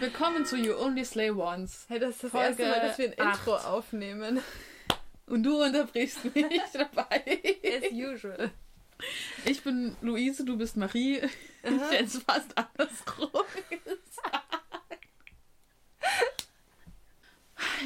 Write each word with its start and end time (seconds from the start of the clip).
Willkommen 0.00 0.44
zu 0.46 0.56
You 0.56 0.74
Only 0.76 1.04
Slay 1.04 1.30
Once. 1.30 1.84
Hey, 1.88 1.98
das 1.98 2.16
ist 2.16 2.24
das 2.24 2.30
Folge 2.30 2.62
erste 2.62 2.66
Mal, 2.66 2.80
dass 2.88 2.98
wir 2.98 3.06
ein 3.06 3.20
acht. 3.20 3.38
Intro 3.38 3.56
aufnehmen. 3.56 4.40
Und 5.26 5.42
du 5.42 5.62
unterbrichst 5.62 6.24
mich 6.34 6.44
dabei. 6.72 7.22
As 7.64 7.92
usual. 7.92 8.50
Ich 9.44 9.62
bin 9.62 9.96
Luise, 10.00 10.44
du 10.44 10.56
bist 10.56 10.76
Marie. 10.76 11.20
Ich 11.62 11.90
hätte 11.90 12.04
es 12.04 12.18
fast 12.18 12.56
andersrum. 12.56 13.30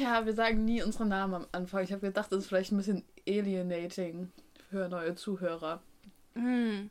Ja, 0.01 0.25
wir 0.25 0.33
sagen 0.33 0.65
nie 0.65 0.81
unsere 0.83 1.05
Namen 1.05 1.33
am 1.35 1.47
Anfang. 1.51 1.83
Ich 1.83 1.91
habe 1.91 2.01
gedacht, 2.01 2.31
das 2.31 2.39
ist 2.39 2.47
vielleicht 2.47 2.71
ein 2.71 2.77
bisschen 2.77 3.03
alienating 3.27 4.31
für 4.69 4.89
neue 4.89 5.15
Zuhörer. 5.15 5.81
Hm. 6.33 6.89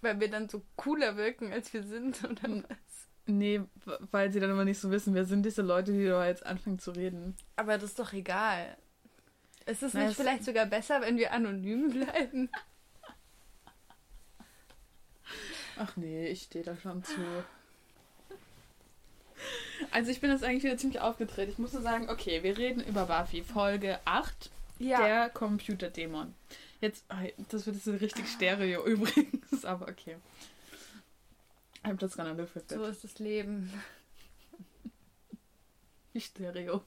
Weil 0.00 0.20
wir 0.20 0.30
dann 0.30 0.48
so 0.48 0.62
cooler 0.76 1.16
wirken, 1.16 1.52
als 1.52 1.72
wir 1.72 1.82
sind, 1.82 2.22
oder 2.24 2.42
Hm. 2.42 2.64
was? 2.68 2.78
Nee, 3.26 3.62
weil 4.10 4.32
sie 4.32 4.40
dann 4.40 4.50
immer 4.50 4.64
nicht 4.64 4.80
so 4.80 4.90
wissen, 4.90 5.14
wer 5.14 5.24
sind 5.24 5.46
diese 5.46 5.62
Leute, 5.62 5.92
die 5.92 6.06
da 6.06 6.26
jetzt 6.26 6.44
anfangen 6.44 6.78
zu 6.80 6.90
reden. 6.90 7.36
Aber 7.54 7.74
das 7.74 7.90
ist 7.90 7.98
doch 7.98 8.12
egal. 8.12 8.76
Ist 9.64 9.82
es 9.84 9.94
Na, 9.94 10.06
nicht 10.06 10.16
vielleicht 10.16 10.44
sogar 10.44 10.66
besser, 10.66 11.00
wenn 11.02 11.16
wir 11.16 11.32
anonym 11.32 11.90
bleiben? 11.90 12.50
Ach 15.82 15.96
nee, 15.96 16.28
ich 16.28 16.42
stehe 16.42 16.64
da 16.64 16.76
schon 16.76 17.02
zu. 17.02 17.20
Also 19.90 20.12
ich 20.12 20.20
bin 20.20 20.30
jetzt 20.30 20.44
eigentlich 20.44 20.62
wieder 20.62 20.78
ziemlich 20.78 21.00
aufgedreht. 21.00 21.48
Ich 21.48 21.58
muss 21.58 21.72
nur 21.72 21.82
sagen, 21.82 22.08
okay, 22.08 22.44
wir 22.44 22.56
reden 22.56 22.84
über 22.84 23.06
Buffy, 23.06 23.42
Folge 23.42 23.98
8, 24.04 24.50
der 24.78 25.28
Computerdämon. 25.30 26.34
Jetzt, 26.80 27.04
das 27.50 27.66
wird 27.66 27.74
jetzt 27.74 27.84
so 27.84 27.90
richtig 27.96 28.28
Stereo 28.28 28.84
übrigens, 28.86 29.64
aber 29.64 29.88
okay. 29.88 30.18
I'm 31.82 32.00
just 32.00 32.16
gonna 32.16 32.30
live 32.30 32.54
with 32.54 32.62
it. 32.62 32.70
so 32.70 32.84
ist 32.84 33.02
das 33.02 33.18
Leben. 33.18 33.72
Wie 36.12 36.20
Stereo. 36.20 36.84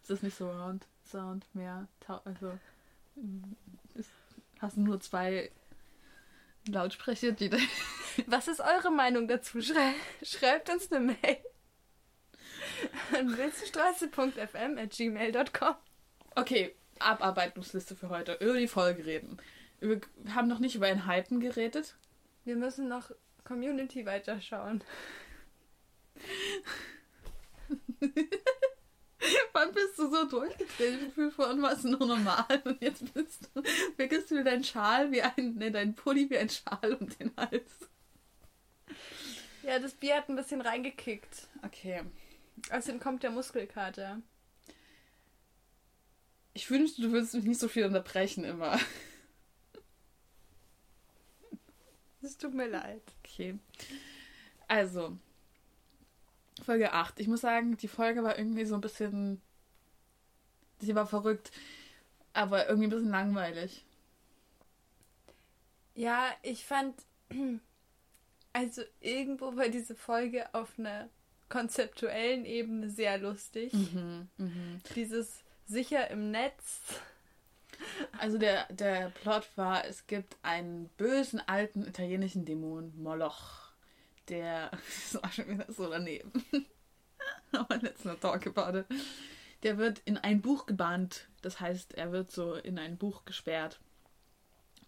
ist 0.00 0.10
das 0.10 0.22
nicht 0.22 0.36
so 0.36 0.48
Round 0.48 0.86
Sound 1.04 1.44
mehr? 1.54 1.88
Also 2.24 2.56
mm, 3.16 3.42
ist, 3.96 4.10
hast 4.60 4.76
nur 4.76 5.00
zwei 5.00 5.50
Lautsprecher, 6.68 7.32
die 7.32 7.50
Was 8.26 8.48
ist 8.48 8.60
eure 8.60 8.90
Meinung 8.90 9.28
dazu? 9.28 9.60
Schrei 9.60 9.94
schreibt 10.22 10.70
uns 10.70 10.90
eine 10.92 11.00
Mail 11.00 11.38
an 13.12 13.36
wilzenstraße.fm 13.36 14.78
at 14.78 14.90
gmail.com. 14.90 15.74
Okay, 16.36 16.74
Abarbeitungsliste 16.98 17.96
für 17.96 18.08
heute. 18.08 18.34
Über 18.34 18.58
die 18.58 18.68
Folge 18.68 19.04
reden. 19.04 19.38
Wir 19.80 20.00
haben 20.34 20.48
noch 20.48 20.58
nicht 20.60 20.74
über 20.74 20.86
ein 20.86 21.06
Hypen 21.06 21.40
geredet. 21.40 21.96
Wir 22.44 22.56
müssen 22.56 22.88
noch 22.88 23.10
Community 23.44 24.06
weiterschauen. 24.06 24.82
Wann 29.52 29.72
bist 29.72 29.98
du 29.98 30.10
so 30.10 30.26
durchgedreht? 30.26 30.94
Ich 30.94 31.04
gefühl 31.06 31.30
vorhin 31.30 31.62
war 31.62 31.72
es 31.72 31.84
nur 31.84 32.06
normal 32.06 32.62
und 32.64 32.80
jetzt 32.82 33.12
bist 33.14 33.50
du, 33.54 33.62
wickelst 33.96 34.30
du 34.30 34.36
dir 34.36 34.44
deinen 34.44 34.64
Schal 34.64 35.10
wie 35.12 35.22
ein, 35.22 35.54
ne, 35.54 35.70
deinen 35.70 35.94
Pulli 35.94 36.28
wie 36.30 36.38
ein 36.38 36.48
Schal 36.48 36.94
um 36.94 37.08
den 37.08 37.32
Hals. 37.36 37.70
Ja, 39.62 39.78
das 39.78 39.94
Bier 39.94 40.16
hat 40.16 40.28
ein 40.28 40.36
bisschen 40.36 40.60
reingekickt. 40.60 41.48
Okay. 41.62 42.02
Außerdem 42.70 43.00
kommt 43.00 43.22
der 43.22 43.30
Muskelkater. 43.30 44.20
Ich 46.52 46.70
wünschte, 46.70 47.02
du 47.02 47.12
würdest 47.12 47.34
mich 47.34 47.44
nicht 47.44 47.60
so 47.60 47.68
viel 47.68 47.84
unterbrechen 47.84 48.44
immer. 48.44 48.78
Es 52.22 52.38
tut 52.38 52.54
mir 52.54 52.68
leid. 52.68 53.02
Okay. 53.22 53.58
Also, 54.68 55.18
Folge 56.62 56.92
8. 56.92 57.20
Ich 57.20 57.28
muss 57.28 57.40
sagen, 57.40 57.76
die 57.76 57.88
Folge 57.88 58.22
war 58.22 58.38
irgendwie 58.38 58.64
so 58.64 58.74
ein 58.74 58.80
bisschen. 58.80 59.40
Sie 60.78 60.94
war 60.94 61.06
verrückt, 61.06 61.50
aber 62.32 62.68
irgendwie 62.68 62.88
ein 62.88 62.90
bisschen 62.90 63.10
langweilig. 63.10 63.84
Ja, 65.94 66.26
ich 66.42 66.64
fand, 66.64 66.94
also 68.52 68.82
irgendwo 69.00 69.56
war 69.56 69.68
diese 69.68 69.94
Folge 69.94 70.52
auf 70.54 70.78
einer 70.78 71.08
konzeptuellen 71.48 72.44
Ebene 72.44 72.90
sehr 72.90 73.18
lustig. 73.18 73.72
Mhm, 73.72 74.28
mhm. 74.36 74.80
Dieses 74.94 75.44
sicher 75.66 76.10
im 76.10 76.30
Netz. 76.30 76.80
Also 78.18 78.38
der, 78.38 78.72
der 78.72 79.10
Plot 79.10 79.48
war, 79.56 79.84
es 79.84 80.06
gibt 80.06 80.36
einen 80.42 80.88
bösen 80.96 81.40
alten 81.46 81.84
italienischen 81.86 82.44
Dämon, 82.44 82.94
Moloch, 83.02 83.63
der, 84.28 84.70
das 84.70 85.22
war 85.22 85.30
schon 85.30 85.48
wieder 85.48 85.66
so 85.72 85.88
daneben, 85.88 86.32
aber 87.52 87.76
let's 87.78 88.04
not 88.04 88.20
talk 88.20 88.46
about 88.46 88.78
it, 88.78 88.86
der 89.62 89.78
wird 89.78 90.00
in 90.04 90.18
ein 90.18 90.40
Buch 90.40 90.66
gebannt, 90.66 91.28
das 91.42 91.60
heißt, 91.60 91.94
er 91.94 92.12
wird 92.12 92.30
so 92.30 92.54
in 92.54 92.78
ein 92.78 92.96
Buch 92.96 93.24
gesperrt. 93.24 93.80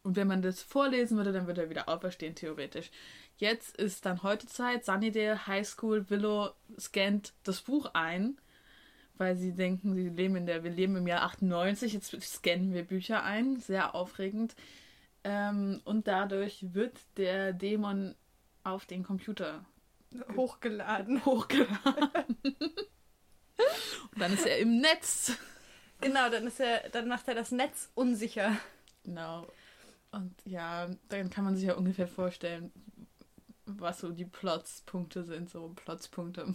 Und 0.02 0.14
wenn 0.14 0.28
man 0.28 0.40
das 0.40 0.62
vorlesen 0.62 1.16
würde, 1.16 1.32
dann 1.32 1.48
würde 1.48 1.62
er 1.62 1.70
wieder 1.70 1.88
auferstehen, 1.88 2.36
theoretisch. 2.36 2.92
Jetzt 3.38 3.76
ist 3.76 4.06
dann 4.06 4.22
heute 4.22 4.46
Zeit, 4.46 4.84
Sunnydale 4.84 5.48
High 5.48 5.66
School 5.66 6.08
Willow 6.08 6.52
scannt 6.78 7.32
das 7.42 7.62
Buch 7.62 7.90
ein 7.92 8.38
weil 9.18 9.36
sie 9.36 9.52
denken, 9.52 9.94
sie 9.94 10.08
leben 10.08 10.36
in 10.36 10.46
der, 10.46 10.64
wir 10.64 10.70
leben 10.70 10.96
im 10.96 11.06
Jahr 11.06 11.22
98, 11.22 11.92
jetzt 11.92 12.20
scannen 12.22 12.72
wir 12.72 12.84
Bücher 12.84 13.22
ein, 13.24 13.58
sehr 13.58 13.94
aufregend. 13.94 14.54
Ähm, 15.24 15.80
und 15.84 16.06
dadurch 16.06 16.74
wird 16.74 16.98
der 17.16 17.52
Dämon 17.52 18.14
auf 18.66 18.84
den 18.84 19.02
Computer 19.02 19.64
Hochgeladen. 20.34 21.24
hochgeladen. 21.24 22.36
und 24.12 24.18
dann 24.18 24.32
ist 24.32 24.46
er 24.46 24.58
im 24.58 24.80
Netz. 24.80 25.38
Genau, 26.00 26.28
dann 26.30 26.46
ist 26.46 26.60
er, 26.60 26.88
dann 26.90 27.08
macht 27.08 27.28
er 27.28 27.34
das 27.34 27.52
Netz 27.52 27.90
unsicher. 27.94 28.56
Genau. 29.04 29.46
Und 30.10 30.34
ja, 30.44 30.88
dann 31.08 31.30
kann 31.30 31.44
man 31.44 31.56
sich 31.56 31.66
ja 31.66 31.74
ungefähr 31.74 32.08
vorstellen, 32.08 32.72
was 33.66 34.00
so 34.00 34.10
die 34.10 34.24
Plotspunkte 34.24 35.24
sind, 35.24 35.50
so 35.50 35.72
Plotspunkte. 35.74 36.54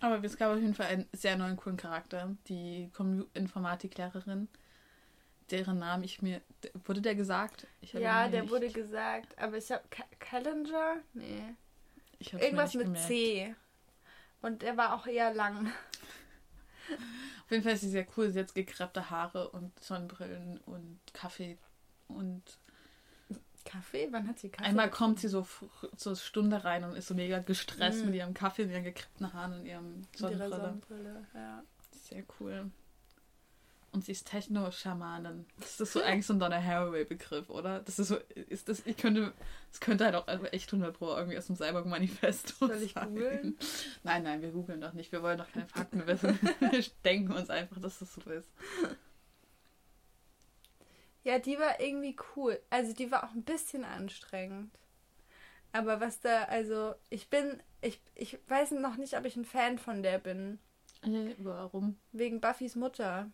Aber 0.00 0.22
es 0.22 0.36
gab 0.36 0.52
auf 0.52 0.60
jeden 0.60 0.74
Fall 0.74 0.86
einen 0.86 1.08
sehr 1.12 1.36
neuen, 1.36 1.56
coolen 1.56 1.76
Charakter, 1.76 2.36
die 2.48 2.90
Informatiklehrerin, 3.34 4.48
deren 5.50 5.78
Namen 5.78 6.04
ich 6.04 6.22
mir. 6.22 6.40
Wurde 6.84 7.00
der 7.02 7.14
gesagt? 7.14 7.66
Ja, 7.80 8.28
der 8.28 8.42
nicht- 8.42 8.50
wurde 8.52 8.70
gesagt, 8.70 9.38
aber 9.38 9.56
ich 9.58 9.70
habe 9.70 9.82
Calendar? 10.18 10.96
Nee. 11.12 11.54
Irgendwas 12.18 12.74
mit 12.74 12.86
gemerkt. 12.86 13.06
C. 13.08 13.54
Und 14.40 14.62
der 14.62 14.76
war 14.76 14.94
auch 14.94 15.06
eher 15.06 15.32
lang. 15.34 15.66
Auf 17.44 17.50
jeden 17.50 17.62
Fall 17.62 17.72
ist 17.72 17.80
sie 17.82 17.90
sehr 17.90 18.06
cool. 18.16 18.30
Sie 18.30 18.38
hat 18.40 18.54
gekrabte 18.54 19.10
Haare 19.10 19.50
und 19.50 19.78
Sonnenbrillen 19.82 20.58
und 20.66 21.00
Kaffee. 21.12 21.58
Und 22.08 22.42
Kaffee? 23.64 24.08
Wann 24.10 24.28
hat 24.28 24.38
sie 24.38 24.50
Kaffee? 24.50 24.68
einmal 24.68 24.90
kommt 24.90 25.20
sie 25.20 25.28
so 25.28 25.46
zur 25.96 26.16
Stunde 26.16 26.64
rein 26.64 26.84
und 26.84 26.94
ist 26.96 27.08
so 27.08 27.14
mega 27.14 27.38
gestresst 27.38 28.02
Mm. 28.02 28.06
mit 28.06 28.14
ihrem 28.16 28.34
Kaffee, 28.34 28.64
mit 28.64 28.72
ihren 28.72 28.84
gekrippten 28.84 29.32
Haaren 29.32 29.54
und 29.60 29.66
ihrem 29.66 29.96
mit 30.00 30.20
ihrer 30.20 30.48
Sonnenbrille. 30.50 30.60
Sonnenbrille. 30.60 31.26
Ja. 31.34 31.62
Sehr 31.92 32.24
cool. 32.40 32.70
Und 33.94 34.04
sie 34.04 34.10
ist 34.10 34.26
Techno-Schamanin. 34.26 35.46
Das 35.60 35.78
ist 35.78 35.92
so 35.92 36.02
eigentlich 36.02 36.26
so 36.26 36.32
ein 36.32 36.40
Donna 36.40 36.60
Haraway-Begriff, 36.60 37.48
oder? 37.48 37.78
Das 37.78 38.00
ist 38.00 38.08
so, 38.08 38.16
ist 38.34 38.68
das, 38.68 38.84
ich 38.86 38.96
könnte, 38.96 39.32
das 39.70 39.78
könnte 39.78 40.04
halt 40.04 40.16
auch 40.16 40.26
echt 40.50 40.72
100 40.72 40.98
Pro 40.98 41.14
irgendwie 41.14 41.38
aus 41.38 41.46
dem 41.46 41.54
Cyborg-Manifest 41.54 42.58
Soll 42.58 42.82
ich 42.82 42.92
googeln? 42.96 43.56
Nein, 44.02 44.24
nein, 44.24 44.42
wir 44.42 44.50
googeln 44.50 44.80
doch 44.80 44.94
nicht. 44.94 45.12
Wir 45.12 45.22
wollen 45.22 45.38
doch 45.38 45.48
keine 45.48 45.68
Fakten. 45.68 46.04
Wissen, 46.08 46.36
wir 46.60 46.84
denken 47.04 47.34
uns 47.34 47.50
einfach, 47.50 47.80
dass 47.80 48.00
das 48.00 48.12
so 48.14 48.20
ist. 48.32 48.50
ja, 51.22 51.38
die 51.38 51.56
war 51.56 51.78
irgendwie 51.78 52.16
cool. 52.34 52.58
Also 52.70 52.94
die 52.94 53.12
war 53.12 53.22
auch 53.22 53.32
ein 53.32 53.44
bisschen 53.44 53.84
anstrengend. 53.84 54.76
Aber 55.70 56.00
was 56.00 56.18
da, 56.18 56.44
also 56.46 56.96
ich 57.10 57.30
bin, 57.30 57.62
ich, 57.80 58.00
ich 58.16 58.40
weiß 58.48 58.72
noch 58.72 58.96
nicht, 58.96 59.16
ob 59.16 59.24
ich 59.24 59.36
ein 59.36 59.44
Fan 59.44 59.78
von 59.78 60.02
der 60.02 60.18
bin. 60.18 60.58
Äh, 61.02 61.36
warum? 61.38 61.96
Wegen 62.10 62.40
Buffys 62.40 62.74
Mutter. 62.74 63.30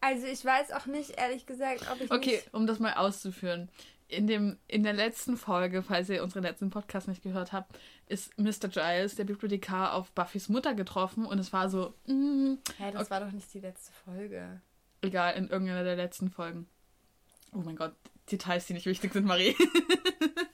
Also 0.00 0.26
ich 0.26 0.44
weiß 0.44 0.72
auch 0.72 0.86
nicht, 0.86 1.10
ehrlich 1.18 1.44
gesagt, 1.46 1.84
ob 1.90 2.00
ich 2.00 2.10
Okay, 2.10 2.42
um 2.52 2.66
das 2.66 2.78
mal 2.78 2.94
auszuführen. 2.94 3.68
In, 4.10 4.26
dem, 4.26 4.56
in 4.68 4.84
der 4.84 4.94
letzten 4.94 5.36
Folge, 5.36 5.82
falls 5.82 6.08
ihr 6.08 6.22
unseren 6.22 6.42
letzten 6.44 6.70
Podcast 6.70 7.08
nicht 7.08 7.22
gehört 7.22 7.52
habt, 7.52 7.78
ist 8.06 8.38
Mr. 8.38 8.68
Giles, 8.68 9.16
der 9.16 9.24
Bibliothekar, 9.24 9.92
auf 9.92 10.10
Buffys 10.12 10.48
Mutter 10.48 10.74
getroffen 10.74 11.26
und 11.26 11.38
es 11.38 11.52
war 11.52 11.68
so, 11.68 11.92
mm, 12.06 12.54
Hä, 12.78 12.92
das 12.92 13.02
Okay. 13.02 13.10
war 13.10 13.20
doch 13.20 13.32
nicht 13.32 13.52
die 13.52 13.60
letzte 13.60 13.92
Folge. 14.04 14.62
Egal, 15.02 15.34
in 15.36 15.48
irgendeiner 15.48 15.84
der 15.84 15.96
letzten 15.96 16.30
Folgen. 16.30 16.66
Oh 17.52 17.58
mein 17.58 17.76
Gott, 17.76 17.92
Details, 18.30 18.66
die 18.66 18.72
nicht 18.74 18.86
wichtig 18.86 19.12
sind, 19.12 19.26
Marie. 19.26 19.54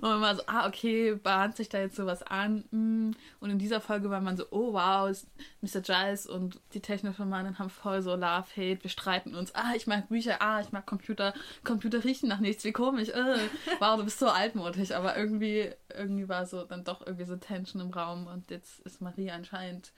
Und 0.00 0.08
man 0.08 0.20
war 0.22 0.34
so, 0.34 0.42
ah, 0.46 0.66
okay, 0.66 1.14
bahnt 1.14 1.56
sich 1.56 1.68
da 1.68 1.78
jetzt 1.78 1.96
sowas 1.96 2.22
an. 2.22 2.64
mm. 2.70 3.16
Und 3.40 3.50
in 3.50 3.58
dieser 3.58 3.82
Folge 3.82 4.08
war 4.08 4.20
man 4.20 4.36
so, 4.36 4.46
oh 4.50 4.72
wow, 4.72 5.10
ist 5.10 5.26
Mr. 5.60 5.82
Giles 5.82 6.26
und 6.26 6.58
die 6.72 6.80
Technoschamanin 6.80 7.58
haben 7.58 7.68
voll 7.68 8.00
so 8.00 8.14
Love, 8.14 8.46
Hate, 8.56 8.82
wir 8.82 8.90
streiten 8.90 9.34
uns. 9.34 9.54
Ah, 9.54 9.74
ich 9.76 9.86
mag 9.86 10.08
Bücher, 10.08 10.40
ah, 10.40 10.60
ich 10.60 10.72
mag 10.72 10.86
Computer. 10.86 11.34
Computer 11.64 12.02
riechen 12.02 12.30
nach 12.30 12.40
nichts, 12.40 12.64
wie 12.64 12.72
komisch. 12.72 13.10
Äh. 13.10 13.38
Wow, 13.78 13.98
du 13.98 14.04
bist 14.04 14.18
so 14.18 14.28
altmodisch. 14.28 14.92
Aber 14.92 15.16
irgendwie, 15.16 15.70
irgendwie 15.94 16.28
war 16.28 16.46
so 16.46 16.64
dann 16.64 16.84
doch 16.84 17.06
irgendwie 17.06 17.26
so 17.26 17.36
Tension 17.36 17.82
im 17.82 17.90
Raum. 17.90 18.26
Und 18.26 18.50
jetzt 18.50 18.80
ist 18.80 19.00
Marie 19.00 19.30
anscheinend, 19.30 19.92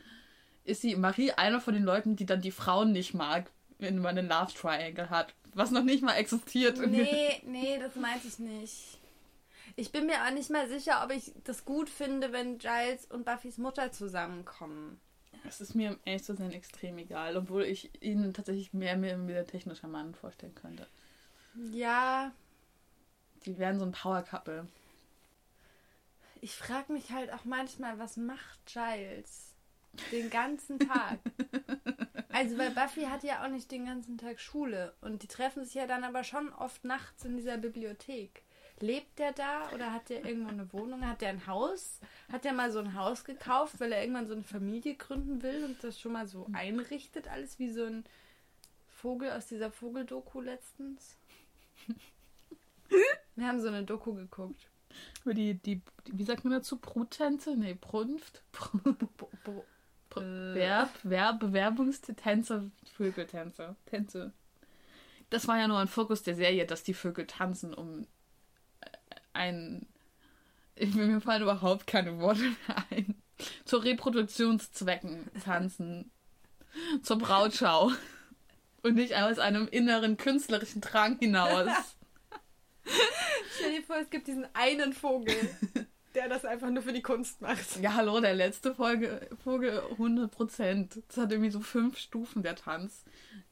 ist 0.65 0.83
sie, 0.83 0.97
Marie 0.97 1.33
einer 1.33 1.61
von 1.61 1.75
den 1.75 1.85
Leuten, 1.85 2.17
die 2.17 2.27
dann 2.27 2.41
die 2.41 2.51
Frauen 2.51 2.93
nicht 2.93 3.15
mag, 3.15 3.51
wenn 3.79 3.99
man 3.99 4.19
einen 4.19 4.29
Love 4.29 4.53
Triangle 4.53 5.11
hat. 5.11 5.35
Was 5.55 5.71
noch 5.71 5.85
nicht 5.85 6.03
mal 6.03 6.15
existiert. 6.15 6.79
Nee, 6.79 7.43
nee, 7.47 7.79
das 7.79 7.95
meinte 7.97 8.27
ich 8.27 8.39
nicht. 8.39 9.02
Ich 9.77 9.91
bin 9.93 10.07
mir 10.07 10.25
auch 10.25 10.33
nicht 10.33 10.51
mal 10.51 10.69
sicher, 10.69 11.03
ob 11.05 11.11
ich 11.13 11.33
das 11.45 11.65
gut 11.65 11.89
finde, 11.89 12.33
wenn 12.33 12.59
Giles 12.59 13.07
und 13.07 13.25
Buffys 13.25 13.59
Mutter 13.59 13.91
zusammenkommen. 13.93 15.01
Es 15.49 15.61
ist 15.61 15.75
mir 15.75 15.91
um 15.91 15.99
ehrlich 16.05 16.25
zu 16.25 16.35
sein 16.37 16.53
extrem 16.53 16.99
egal, 16.99 17.37
obwohl 17.37 17.65
ich 17.65 17.91
ihnen 18.03 18.33
tatsächlich 18.35 18.73
mehr 18.73 18.97
mir 18.97 19.17
mit 19.17 19.35
der 19.35 19.47
Technoschamanen 19.47 20.15
vorstellen 20.15 20.55
könnte. 20.55 20.87
Ja, 21.55 22.33
Die 23.45 23.59
wären 23.59 23.79
so 23.79 23.85
ein 23.85 23.93
Power-Couple. 23.93 24.69
ich 26.41 26.55
frage 26.55 26.93
mich 26.93 27.11
halt 27.13 27.33
auch 27.33 27.45
manchmal, 27.45 27.99
was 27.99 28.17
macht 28.17 28.65
Giles 28.67 29.55
den 30.11 30.31
ganzen 30.31 30.79
Tag? 30.79 31.19
also, 32.33 32.57
weil 32.59 32.71
Buffy 32.71 33.03
hat 33.03 33.23
ja 33.25 33.45
auch 33.45 33.49
nicht 33.49 33.71
den 33.71 33.85
ganzen 33.87 34.17
Tag 34.19 34.41
Schule 34.41 34.95
und 35.01 35.23
die 35.23 35.29
treffen 35.29 35.65
sich 35.65 35.75
ja 35.75 35.87
dann 35.87 36.05
aber 36.05 36.25
schon 36.25 36.53
oft 36.53 36.85
nachts 36.85 37.25
in 37.25 37.37
dieser 37.37 37.59
Bibliothek. 37.59 38.45
Lebt 38.81 39.19
der 39.19 39.33
da 39.33 39.71
oder 39.73 39.93
hat 39.93 40.09
der 40.09 40.25
irgendwo 40.25 40.51
eine 40.51 40.73
Wohnung? 40.73 41.07
Hat 41.07 41.21
der 41.21 41.29
ein 41.29 41.47
Haus? 41.47 42.01
Hat 42.31 42.45
der 42.45 42.53
mal 42.53 42.73
so 42.73 42.81
ein 42.81 42.95
Haus 42.95 43.25
gekauft, 43.25 43.79
weil 43.79 43.93
er 43.93 44.01
irgendwann 44.01 44.27
so 44.27 44.35
eine 44.35 44.43
Familie 44.43 44.95
gründen 44.95 45.43
will 45.43 45.65
und 45.65 45.83
das 45.85 46.01
schon 46.01 46.13
mal 46.13 46.27
so 46.27 46.47
einrichtet, 46.53 47.29
alles 47.29 47.59
wie 47.59 47.71
so 47.71 47.85
ein 47.85 48.05
Vogel 48.89 49.31
aus 49.31 49.47
dieser 49.47 49.71
Vogeldoku 49.71 50.41
letztens? 50.41 51.17
Wir 53.37 53.47
haben 53.47 53.61
so 53.61 53.69
eine 53.69 53.85
Doku 53.85 54.15
geguckt. 54.15 54.69
Über 55.25 55.35
die, 55.35 55.55
die, 55.55 55.81
wie 56.07 56.25
sagt 56.25 56.45
man 56.45 56.53
dazu? 56.53 56.77
Bruttänze? 56.79 57.57
Nee, 57.57 57.77
Brunft? 57.81 58.43
Äh. 60.15 60.55
Verb, 60.55 60.91
Verb, 61.05 61.41
Bewerbungstänze, 61.41 62.71
Vögeltänze, 62.97 63.77
Tänze. 63.87 64.33
Das 65.31 65.49
war 65.49 65.59
ja 65.59 65.69
nur 65.69 65.79
ein 65.79 65.89
Fokus 65.89 66.23
der 66.23 66.35
Serie, 66.35 66.67
dass 66.67 66.83
die 66.83 66.93
Vögel 66.93 67.27
tanzen, 67.27 67.73
um 67.73 68.07
ein. 69.33 69.87
Ich 70.75 70.95
mir 70.95 71.21
fallen 71.21 71.43
überhaupt 71.43 71.87
keine 71.87 72.19
Worte 72.19 72.41
mehr 72.41 72.85
ein. 72.91 73.15
Zu 73.65 73.79
Reproduktionszwecken 73.79 75.31
tanzen. 75.45 76.11
Zur 77.03 77.19
Brautschau. 77.19 77.93
Und 78.83 78.95
nicht 78.95 79.15
aus 79.15 79.39
einem 79.39 79.69
inneren 79.69 80.17
künstlerischen 80.17 80.81
Drang 80.81 81.19
hinaus. 81.19 81.69
Stell 83.57 83.77
dir 83.77 83.83
vor, 83.83 83.97
es 83.97 84.11
gibt 84.11 84.27
diesen 84.27 84.47
einen 84.55 84.93
Vogel, 84.93 85.37
der 86.15 86.29
das 86.29 86.45
einfach 86.45 86.71
nur 86.71 86.83
für 86.83 86.93
die 86.93 87.03
Kunst 87.03 87.41
macht. 87.41 87.81
Ja, 87.81 87.95
hallo, 87.95 88.21
der 88.21 88.35
letzte 88.35 88.75
Folge, 88.75 89.29
Vogel 89.43 89.83
100%. 89.99 91.03
Das 91.09 91.17
hat 91.17 91.33
irgendwie 91.33 91.51
so 91.51 91.61
fünf 91.61 91.99
Stufen, 91.99 92.43
der 92.43 92.57
Tanz. 92.57 93.05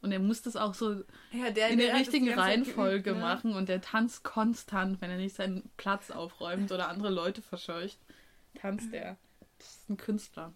Und 0.02 0.12
er 0.12 0.18
muss 0.18 0.42
das 0.42 0.56
auch 0.56 0.74
so 0.74 1.02
Ja, 1.32 1.50
der, 1.50 1.68
in 1.68 1.78
der 1.78 1.88
der 1.88 1.96
richtigen 1.96 2.32
Reihenfolge 2.32 3.02
geübt, 3.02 3.16
ne? 3.16 3.22
machen. 3.22 3.54
Und 3.54 3.68
der 3.68 3.80
tanzt 3.80 4.24
konstant, 4.24 5.00
wenn 5.00 5.10
er 5.10 5.16
nicht 5.16 5.36
seinen 5.36 5.68
Platz 5.76 6.10
aufräumt 6.10 6.72
oder 6.72 6.88
andere 6.88 7.10
Leute 7.10 7.42
verscheucht. 7.42 7.98
Tanzt 8.54 8.92
er. 8.92 9.16
Das 9.58 9.68
ist 9.68 9.90
ein 9.90 9.96
Künstler. 9.96 10.52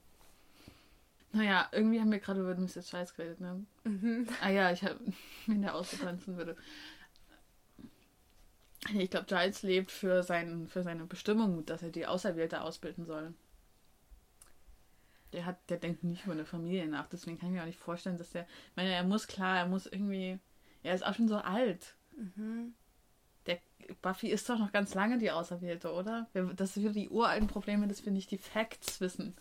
Naja, 1.33 1.69
irgendwie 1.73 2.01
haben 2.01 2.13
wir 2.13 2.21
gerade 2.21 2.41
über 2.41 2.55
Mr. 2.55 2.83
Scheiß 2.83 3.15
geredet, 3.15 3.41
ne? 3.41 3.67
Mhm. 3.83 4.29
Ah 4.41 4.51
ja, 4.51 4.71
ich 4.71 4.85
habe, 4.85 5.01
wenn 5.47 5.63
der 5.63 5.75
ausgetanzen 5.75 6.37
würde. 6.37 6.57
Ich 8.93 9.11
glaube, 9.11 9.27
Giles 9.27 9.63
lebt 9.63 9.91
für, 9.91 10.23
sein, 10.23 10.67
für 10.69 10.83
seine 10.83 11.05
Bestimmung, 11.05 11.65
dass 11.65 11.83
er 11.83 11.91
die 11.91 12.07
Auserwählte 12.07 12.61
ausbilden 12.61 13.07
soll. 13.07 13.33
Der 15.33 15.47
hat, 15.47 15.59
der 15.69 15.79
denkt 15.79 16.05
nicht 16.05 16.25
über 16.25 16.33
eine 16.33 16.45
Familie 16.45 16.87
nach, 16.87 17.09
deswegen 17.09 17.39
kann 17.39 17.49
ich 17.49 17.55
mir 17.55 17.63
auch 17.63 17.67
nicht 17.67 17.79
vorstellen, 17.79 18.19
dass 18.19 18.31
der. 18.31 18.43
Ich 18.43 18.77
meine, 18.77 18.93
er 18.93 19.03
muss 19.03 19.27
klar, 19.27 19.59
er 19.59 19.67
muss 19.67 19.87
irgendwie. 19.87 20.39
Er 20.83 20.95
ist 20.95 21.05
auch 21.05 21.15
schon 21.15 21.29
so 21.29 21.37
alt. 21.37 21.95
Mhm. 22.17 22.75
Der 23.47 23.59
Buffy 24.01 24.29
ist 24.29 24.49
doch 24.49 24.59
noch 24.59 24.71
ganz 24.71 24.95
lange 24.95 25.19
die 25.19 25.31
Auserwählte, 25.31 25.93
oder? 25.93 26.29
Das 26.55 26.75
sind 26.75 26.85
wieder 26.85 26.93
die 26.93 27.09
uralten 27.09 27.49
Probleme, 27.49 27.89
dass 27.89 28.05
wir 28.05 28.13
nicht 28.13 28.31
die 28.31 28.39
Facts 28.39 29.01
wissen. 29.01 29.35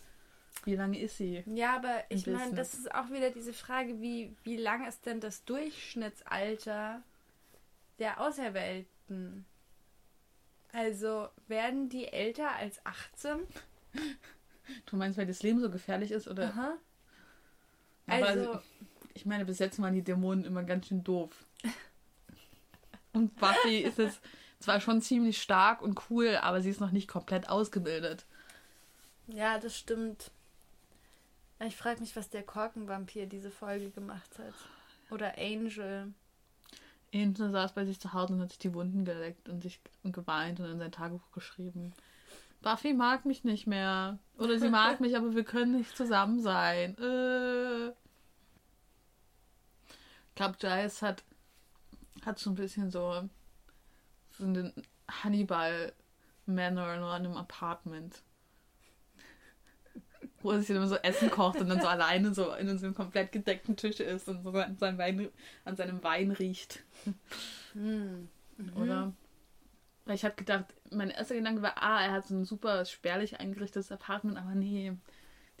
Wie 0.64 0.76
lange 0.76 0.98
ist 0.98 1.18
sie? 1.18 1.42
Ja, 1.46 1.76
aber 1.76 2.04
ich 2.08 2.26
meine, 2.26 2.54
das 2.54 2.74
ist 2.74 2.94
auch 2.94 3.10
wieder 3.10 3.30
diese 3.30 3.52
Frage, 3.52 4.00
wie, 4.00 4.34
wie 4.44 4.56
lang 4.56 4.86
ist 4.86 5.04
denn 5.06 5.20
das 5.20 5.44
Durchschnittsalter 5.44 7.02
der 7.98 8.20
Auserwählten? 8.20 8.93
Also, 10.72 11.28
werden 11.46 11.88
die 11.88 12.08
älter 12.08 12.50
als 12.56 12.84
18? 12.84 13.40
Du 14.86 14.96
meinst, 14.96 15.18
weil 15.18 15.26
das 15.26 15.42
Leben 15.42 15.60
so 15.60 15.70
gefährlich 15.70 16.10
ist, 16.10 16.26
oder? 16.26 16.48
Aha. 16.48 16.76
Aber 18.06 18.26
Also, 18.26 18.60
Ich 19.14 19.24
meine, 19.26 19.44
bis 19.44 19.58
jetzt 19.60 19.80
waren 19.80 19.94
die 19.94 20.02
Dämonen 20.02 20.44
immer 20.44 20.64
ganz 20.64 20.88
schön 20.88 21.04
doof. 21.04 21.44
Und 23.12 23.36
Buffy 23.36 23.78
ist 23.84 23.98
es 23.98 24.20
zwar 24.58 24.80
schon 24.80 25.00
ziemlich 25.00 25.40
stark 25.40 25.82
und 25.82 26.10
cool, 26.10 26.36
aber 26.36 26.60
sie 26.60 26.70
ist 26.70 26.80
noch 26.80 26.90
nicht 26.90 27.06
komplett 27.08 27.48
ausgebildet. 27.48 28.26
ja, 29.28 29.58
das 29.58 29.76
stimmt. 29.78 30.30
Ich 31.60 31.76
frage 31.76 32.00
mich, 32.00 32.16
was 32.16 32.28
der 32.30 32.42
Korkenvampir 32.42 33.26
diese 33.26 33.50
Folge 33.50 33.90
gemacht 33.90 34.38
hat. 34.38 34.54
Oder 35.10 35.38
Angel. 35.38 36.12
Angel 37.14 37.50
saß 37.50 37.72
bei 37.72 37.84
sich 37.84 38.00
zu 38.00 38.12
Hause 38.12 38.34
und 38.34 38.40
hat 38.40 38.50
sich 38.50 38.58
die 38.58 38.74
Wunden 38.74 39.04
geleckt 39.04 39.48
und 39.48 39.62
sich 39.62 39.80
und 40.02 40.12
geweint 40.12 40.60
und 40.60 40.66
in 40.66 40.78
sein 40.78 40.92
Tagebuch 40.92 41.30
geschrieben. 41.32 41.92
Buffy 42.62 42.94
mag 42.94 43.24
mich 43.24 43.44
nicht 43.44 43.66
mehr. 43.66 44.18
Oder 44.38 44.58
sie 44.58 44.70
mag 44.70 45.00
mich, 45.00 45.16
aber 45.16 45.34
wir 45.34 45.44
können 45.44 45.76
nicht 45.78 45.96
zusammen 45.96 46.40
sein. 46.40 46.96
Äh. 46.98 47.88
Ich 50.28 50.34
glaube, 50.34 50.56
Giles 50.58 51.02
hat, 51.02 51.22
hat 52.24 52.38
so 52.38 52.50
ein 52.50 52.56
bisschen 52.56 52.90
so, 52.90 53.28
so 54.32 54.44
einen 54.44 54.72
Hannibal 55.08 55.92
Manor 56.46 56.96
nur 56.96 57.10
an 57.10 57.24
einem 57.24 57.36
Apartment. 57.36 58.22
Wo 60.44 60.50
er 60.50 60.58
sich 60.58 60.68
dann 60.68 60.76
immer 60.76 60.88
so 60.88 60.96
Essen 60.96 61.30
kocht 61.30 61.58
und 61.58 61.68
dann 61.70 61.80
so 61.80 61.88
alleine 61.88 62.34
so 62.34 62.52
in 62.52 62.78
so 62.78 62.84
einem 62.84 62.94
komplett 62.94 63.32
gedeckten 63.32 63.76
Tisch 63.76 63.98
ist 63.98 64.28
und 64.28 64.42
so 64.42 64.50
an 64.50 64.76
seinem 64.76 64.98
Wein, 64.98 65.28
an 65.64 65.74
seinem 65.74 66.04
Wein 66.04 66.30
riecht. 66.30 66.84
Hm. 67.72 68.28
Oder? 68.76 69.14
Weil 70.04 70.14
ich 70.14 70.24
habe 70.24 70.34
gedacht, 70.34 70.66
mein 70.90 71.10
erster 71.10 71.34
Gedanke 71.34 71.62
war, 71.62 71.82
ah, 71.82 72.04
er 72.04 72.12
hat 72.12 72.26
so 72.26 72.34
ein 72.34 72.44
super 72.44 72.84
spärlich 72.84 73.40
eingerichtetes 73.40 73.90
Apartment, 73.90 74.36
aber 74.36 74.54
nee, 74.54 74.92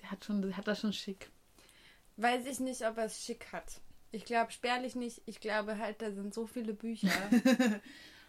der 0.02 0.10
hat 0.10 0.24
schon, 0.24 0.42
der 0.42 0.56
hat 0.56 0.68
das 0.68 0.80
schon 0.80 0.92
schick. 0.92 1.30
Weiß 2.18 2.44
ich 2.46 2.60
nicht, 2.60 2.86
ob 2.86 2.98
er 2.98 3.06
es 3.06 3.24
schick 3.24 3.52
hat. 3.52 3.80
Ich 4.12 4.26
glaube 4.26 4.52
spärlich 4.52 4.94
nicht. 4.94 5.22
Ich 5.24 5.40
glaube 5.40 5.78
halt, 5.78 6.02
da 6.02 6.12
sind 6.12 6.34
so 6.34 6.46
viele 6.46 6.74
Bücher. 6.74 7.08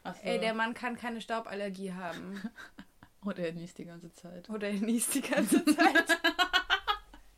So. 0.05 0.21
Ey, 0.21 0.39
der 0.39 0.53
Mann 0.53 0.75
kann 0.75 0.95
keine 0.95 1.19
Stauballergie 1.19 1.91
haben. 1.91 2.39
Oder 3.25 3.47
er 3.47 3.53
niest 3.53 3.79
die 3.79 3.85
ganze 3.85 4.13
Zeit. 4.13 4.49
Oder 4.51 4.67
er 4.67 4.79
niest 4.79 5.15
die 5.15 5.21
ganze 5.21 5.65
Zeit. 5.65 6.17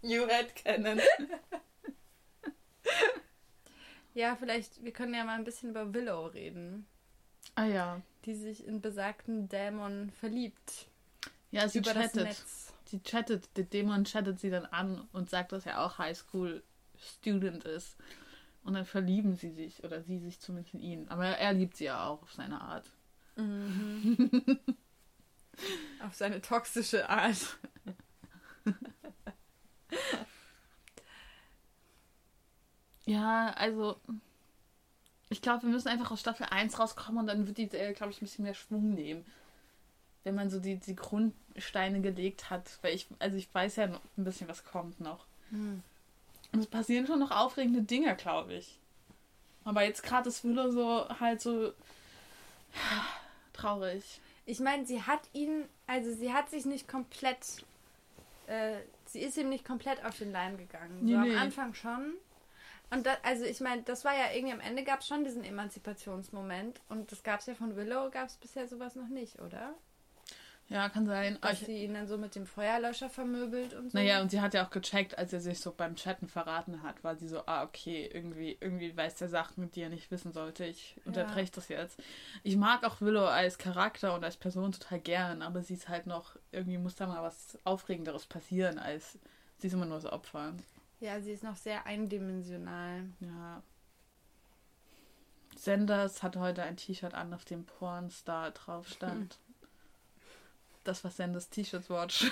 You 0.08 0.28
had 0.30 0.56
Cannon. 0.56 1.00
ja, 4.14 4.36
vielleicht, 4.36 4.84
wir 4.84 4.92
können 4.92 5.14
ja 5.14 5.24
mal 5.26 5.36
ein 5.38 5.44
bisschen 5.44 5.70
über 5.72 5.94
Willow 5.94 6.28
reden, 6.28 6.86
Ah 7.56 7.66
ja. 7.66 8.02
die 8.26 8.36
sich 8.36 8.66
in 8.66 8.82
besagten 8.82 9.50
Dämon 9.50 10.12
verliebt. 10.20 10.88
Ja, 11.52 11.68
sie 11.68 11.80
über 11.80 11.94
das 11.94 12.14
chattet. 12.14 12.24
Netz. 12.28 12.74
Sie 12.86 13.00
chattet, 13.02 13.50
der 13.58 13.66
Dämon 13.66 14.06
chattet 14.06 14.40
sie 14.40 14.50
dann 14.50 14.66
an 14.66 15.08
und 15.12 15.30
sagt, 15.30 15.52
dass 15.52 15.66
er 15.66 15.82
auch 15.84 15.98
Highschool-Student 15.98 17.66
ist. 17.66 17.98
Und 18.64 18.74
dann 18.74 18.86
verlieben 18.86 19.36
sie 19.36 19.52
sich, 19.52 19.84
oder 19.84 20.02
sie 20.04 20.20
sich 20.20 20.40
zumindest 20.40 20.74
in 20.74 20.80
ihn. 20.82 21.08
Aber 21.10 21.26
er 21.26 21.54
liebt 21.54 21.78
sie 21.78 21.86
ja 21.86 22.06
auch 22.06 22.22
auf 22.24 22.34
seine 22.34 22.60
Art. 22.62 22.90
Mhm. 23.36 24.60
Auf 26.06 26.14
seine 26.14 26.40
toxische 26.40 27.10
Art. 27.10 27.58
Ja, 33.08 33.54
also 33.56 33.98
ich 35.30 35.42
glaube, 35.42 35.64
wir 35.64 35.70
müssen 35.70 35.88
einfach 35.88 36.12
aus 36.12 36.20
Staffel 36.20 36.46
1 36.50 36.78
rauskommen 36.80 37.22
und 37.22 37.28
dann 37.28 37.48
wird 37.48 37.58
die, 37.58 37.68
glaube 37.68 38.12
ich, 38.12 38.22
ein 38.22 38.26
bisschen 38.26 38.44
mehr 38.44 38.54
Schwung 38.54 38.94
nehmen. 38.94 39.26
Wenn 40.24 40.36
man 40.36 40.50
so 40.50 40.60
die, 40.60 40.76
die 40.76 40.96
Grundsteine 40.96 42.02
gelegt 42.02 42.50
hat. 42.50 42.80
Weil 42.82 42.94
ich, 42.94 43.08
also 43.20 43.38
ich 43.38 43.54
weiß 43.54 43.78
ja 43.78 43.88
noch 43.88 44.02
ein 44.18 44.24
bisschen, 44.24 44.48
was 44.48 44.64
kommt 44.64 45.00
noch. 45.00 45.26
Hm. 45.50 45.82
Und 46.52 46.60
es 46.60 46.68
passieren 46.68 47.08
schon 47.08 47.20
noch 47.20 47.32
aufregende 47.32 47.82
Dinge, 47.82 48.16
glaube 48.16 48.56
ich. 48.56 48.78
Aber 49.64 49.84
jetzt 49.84 50.04
gerade 50.04 50.30
ist 50.30 50.44
Willow 50.44 50.72
so 50.72 51.20
halt 51.20 51.42
so 51.42 51.74
traurig. 53.54 54.22
Ich 54.46 54.60
meine, 54.60 54.86
sie 54.86 55.04
hat 55.04 55.22
ihn, 55.34 55.66
also 55.88 56.14
sie 56.14 56.32
hat 56.32 56.50
sich 56.50 56.66
nicht 56.66 56.88
komplett, 56.88 57.66
äh, 58.48 58.78
sie 59.06 59.20
ist 59.20 59.38
ihm 59.38 59.50
nicht 59.50 59.66
komplett 59.66 60.04
auf 60.06 60.18
den 60.18 60.32
Leim 60.32 60.58
gegangen. 60.58 61.00
Nee, 61.02 61.14
so 61.14 61.20
nee. 61.20 61.36
am 61.36 61.42
Anfang 61.42 61.74
schon. 61.74 62.14
Und 62.90 63.06
da, 63.06 63.18
also 63.24 63.44
ich 63.44 63.60
meine, 63.60 63.84
das 63.84 64.06
war 64.06 64.14
ja 64.14 64.34
irgendwie 64.34 64.54
am 64.54 64.62
Ende 64.62 64.84
gab 64.84 65.02
es 65.02 65.08
schon 65.08 65.24
diesen 65.24 65.44
Emanzipationsmoment 65.44 66.80
und 66.90 67.12
das 67.12 67.24
gab 67.24 67.42
es 67.42 67.48
ja 67.48 67.56
von 67.56 67.76
Willow, 67.76 68.10
gab 68.10 68.28
es 68.28 68.38
bisher 68.38 68.68
sowas 68.68 68.96
noch 68.96 69.10
nicht, 69.10 69.40
oder? 69.42 69.76
Ja, 70.70 70.90
kann 70.90 71.06
sein. 71.06 71.38
Dass 71.42 71.62
ich, 71.62 71.66
sie 71.66 71.84
ihn 71.84 71.94
dann 71.94 72.08
so 72.08 72.18
mit 72.18 72.36
dem 72.36 72.46
Feuerlöscher 72.46 73.10
vermöbelt 73.10 73.74
und 73.74 73.90
so. 73.90 73.98
naja, 73.98 74.22
und 74.22 74.32
sie 74.32 74.42
hat 74.42 74.54
ja 74.54 74.66
auch 74.66 74.70
gecheckt, 74.70 75.18
als 75.18 75.32
er 75.32 75.40
sich 75.40 75.60
so 75.60 75.72
beim 75.72 75.96
Chatten 75.96 76.28
verraten 76.28 76.84
hat, 76.84 77.04
war 77.06 77.16
sie 77.16 77.28
so, 77.30 77.42
ah, 77.46 77.64
okay, 77.64 78.10
irgendwie, 78.14 78.58
irgendwie 78.60 78.96
weiß 78.96 79.16
der 79.16 79.30
Sachen, 79.30 79.72
die 79.72 79.82
er 79.82 79.90
nicht 79.90 80.12
wissen 80.12 80.34
sollte. 80.34 80.66
Ich 80.66 81.00
unterbreche 81.06 81.54
das 81.54 81.70
jetzt. 81.70 81.98
Ich 82.44 82.58
mag 82.58 82.84
auch 82.84 83.00
Willow 83.00 83.26
als 83.26 83.58
Charakter 83.58 84.14
und 84.14 84.26
als 84.26 84.36
Person 84.36 84.74
total 84.74 85.00
gern, 85.00 85.42
aber 85.42 85.62
sie 85.62 85.76
ist 85.76 85.88
halt 85.88 86.06
noch, 86.06 86.36
irgendwie 86.52 86.78
muss 86.78 86.96
da 86.96 87.08
mal 87.08 87.24
was 87.24 87.58
Aufregenderes 87.64 88.26
passieren, 88.26 88.78
als 88.78 89.18
sie 89.60 89.68
ist 89.68 89.74
immer 89.74 89.86
nur 89.86 90.00
das 90.02 90.12
Opfer. 90.12 90.54
Ja, 91.00 91.20
sie 91.22 91.32
ist 91.32 91.44
noch 91.44 91.56
sehr 91.56 91.86
eindimensional. 91.86 93.06
Ja. 93.20 93.62
Sanders 95.56 96.24
hat 96.24 96.36
heute 96.38 96.64
ein 96.64 96.78
T-Shirt 96.78 97.14
an, 97.14 97.34
auf 97.34 97.46
dem 97.46 97.66
Pornstar 97.66 98.52
drauf 98.52 98.88
stand. 98.88 99.38
Das 100.84 101.04
war 101.04 101.12
Sanders 101.12 101.50
T-Shirt 101.50 101.90
Watch. 101.90 102.32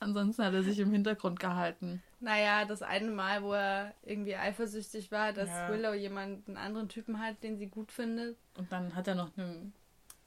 Ansonsten 0.00 0.42
hat 0.42 0.54
er 0.54 0.62
sich 0.62 0.78
im 0.78 0.90
Hintergrund 0.92 1.38
gehalten. 1.38 2.02
Naja, 2.20 2.64
das 2.64 2.80
eine 2.80 3.10
Mal, 3.10 3.42
wo 3.42 3.52
er 3.52 3.92
irgendwie 4.02 4.34
eifersüchtig 4.34 5.12
war, 5.12 5.34
dass 5.34 5.50
Ja. 5.50 5.68
Willow 5.68 5.92
jemanden 5.92 6.56
anderen 6.56 6.88
Typen 6.88 7.20
hat, 7.20 7.42
den 7.42 7.58
sie 7.58 7.66
gut 7.66 7.92
findet 7.92 8.38
Und 8.56 8.72
dann 8.72 8.94
hat 8.94 9.08
er 9.08 9.14
noch 9.14 9.36
einem 9.36 9.74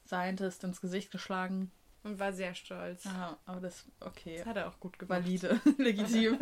Scientist 0.06 0.64
ins 0.64 0.80
Gesicht 0.80 1.10
geschlagen. 1.10 1.72
Und 2.04 2.20
war 2.20 2.34
sehr 2.34 2.54
stolz. 2.56 3.06
Ja, 3.06 3.38
aber 3.46 3.62
das, 3.62 3.86
okay. 4.00 4.38
Das 4.38 4.46
hat 4.48 4.58
er 4.58 4.68
auch 4.68 4.80
gut 4.80 5.00
gemacht. 5.00 5.24
Valide, 5.24 5.60
legitim. 5.78 6.38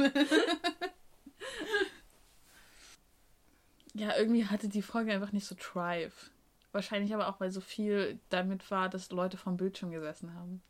ja, 3.93 4.15
irgendwie 4.17 4.45
hatte 4.45 4.69
die 4.69 4.81
Folge 4.81 5.13
einfach 5.13 5.31
nicht 5.31 5.45
so 5.45 5.55
Drive. 5.59 6.31
Wahrscheinlich 6.71 7.13
aber 7.13 7.27
auch, 7.27 7.39
weil 7.39 7.51
so 7.51 7.61
viel 7.61 8.19
damit 8.29 8.71
war, 8.71 8.89
dass 8.89 9.11
Leute 9.11 9.37
vom 9.37 9.57
Bildschirm 9.57 9.91
gesessen 9.91 10.33
haben. 10.33 10.61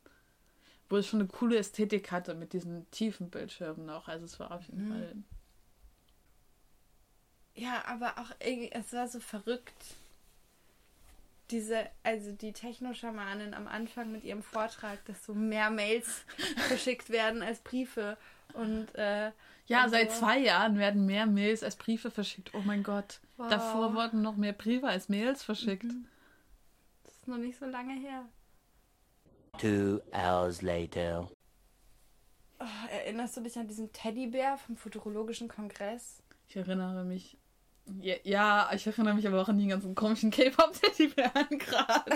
Wo 0.89 0.97
es 0.97 1.07
schon 1.07 1.19
eine 1.19 1.29
coole 1.29 1.57
Ästhetik 1.57 2.11
hatte 2.11 2.33
mit 2.33 2.53
diesen 2.53 2.89
tiefen 2.91 3.29
Bildschirmen 3.29 3.85
noch. 3.85 4.07
Also 4.07 4.25
es 4.25 4.39
war 4.39 4.51
auf 4.51 4.65
jeden 4.67 4.85
Mhm. 4.85 4.89
Fall. 4.89 5.15
Ja, 7.53 7.85
aber 7.85 8.17
auch 8.17 8.31
irgendwie, 8.39 8.71
es 8.71 8.91
war 8.93 9.07
so 9.07 9.19
verrückt. 9.19 9.95
Diese, 11.51 11.89
also 12.03 12.31
die 12.31 12.53
Techno-Schamanin 12.53 13.53
am 13.53 13.67
Anfang 13.67 14.11
mit 14.11 14.23
ihrem 14.23 14.41
Vortrag, 14.41 15.03
dass 15.05 15.25
so 15.25 15.33
mehr 15.33 15.69
Mails 15.69 16.23
verschickt 16.67 17.09
werden 17.09 17.41
als 17.41 17.59
Briefe. 17.59 18.17
Und 18.53 18.87
äh, 18.95 19.31
Ja, 19.67 19.83
und 19.83 19.89
seit 19.91 20.11
so. 20.11 20.19
zwei 20.19 20.39
Jahren 20.39 20.77
werden 20.77 21.05
mehr 21.05 21.25
Mails 21.25 21.63
als 21.63 21.75
Briefe 21.75 22.09
verschickt. 22.11 22.51
Oh 22.53 22.61
mein 22.65 22.83
Gott. 22.83 23.19
Wow. 23.37 23.49
Davor 23.49 23.93
wurden 23.93 24.21
noch 24.21 24.37
mehr 24.37 24.53
Briefe 24.53 24.87
als 24.87 25.09
Mails 25.09 25.43
verschickt. 25.43 25.85
Das 27.03 27.13
ist 27.15 27.27
noch 27.27 27.37
nicht 27.37 27.59
so 27.59 27.65
lange 27.65 27.93
her. 27.99 28.25
Two 29.57 30.01
hours 30.13 30.61
later. 30.61 31.29
Oh, 32.59 32.65
erinnerst 32.91 33.35
du 33.37 33.41
dich 33.41 33.57
an 33.57 33.67
diesen 33.67 33.91
Teddybär 33.91 34.57
vom 34.57 34.77
Futurologischen 34.77 35.47
Kongress? 35.47 36.21
Ich 36.47 36.55
erinnere 36.55 37.03
mich. 37.03 37.37
Ja, 37.99 38.15
ja, 38.23 38.71
ich 38.73 38.85
erinnere 38.87 39.15
mich 39.15 39.27
aber 39.27 39.41
auch 39.41 39.49
an 39.49 39.57
die 39.57 39.67
ganzen 39.67 39.95
komischen 39.95 40.31
K-Pop-Teddybären 40.31 41.59
gerade. 41.59 42.11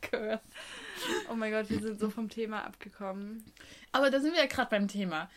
Curse. 0.00 0.40
Oh 1.30 1.34
mein 1.34 1.52
Gott, 1.52 1.70
wir 1.70 1.80
sind 1.80 1.98
so 1.98 2.10
vom 2.10 2.28
Thema 2.28 2.64
abgekommen. 2.64 3.44
Aber 3.92 4.10
da 4.10 4.20
sind 4.20 4.32
wir 4.32 4.40
ja 4.40 4.46
gerade 4.46 4.70
beim 4.70 4.88
Thema 4.88 5.30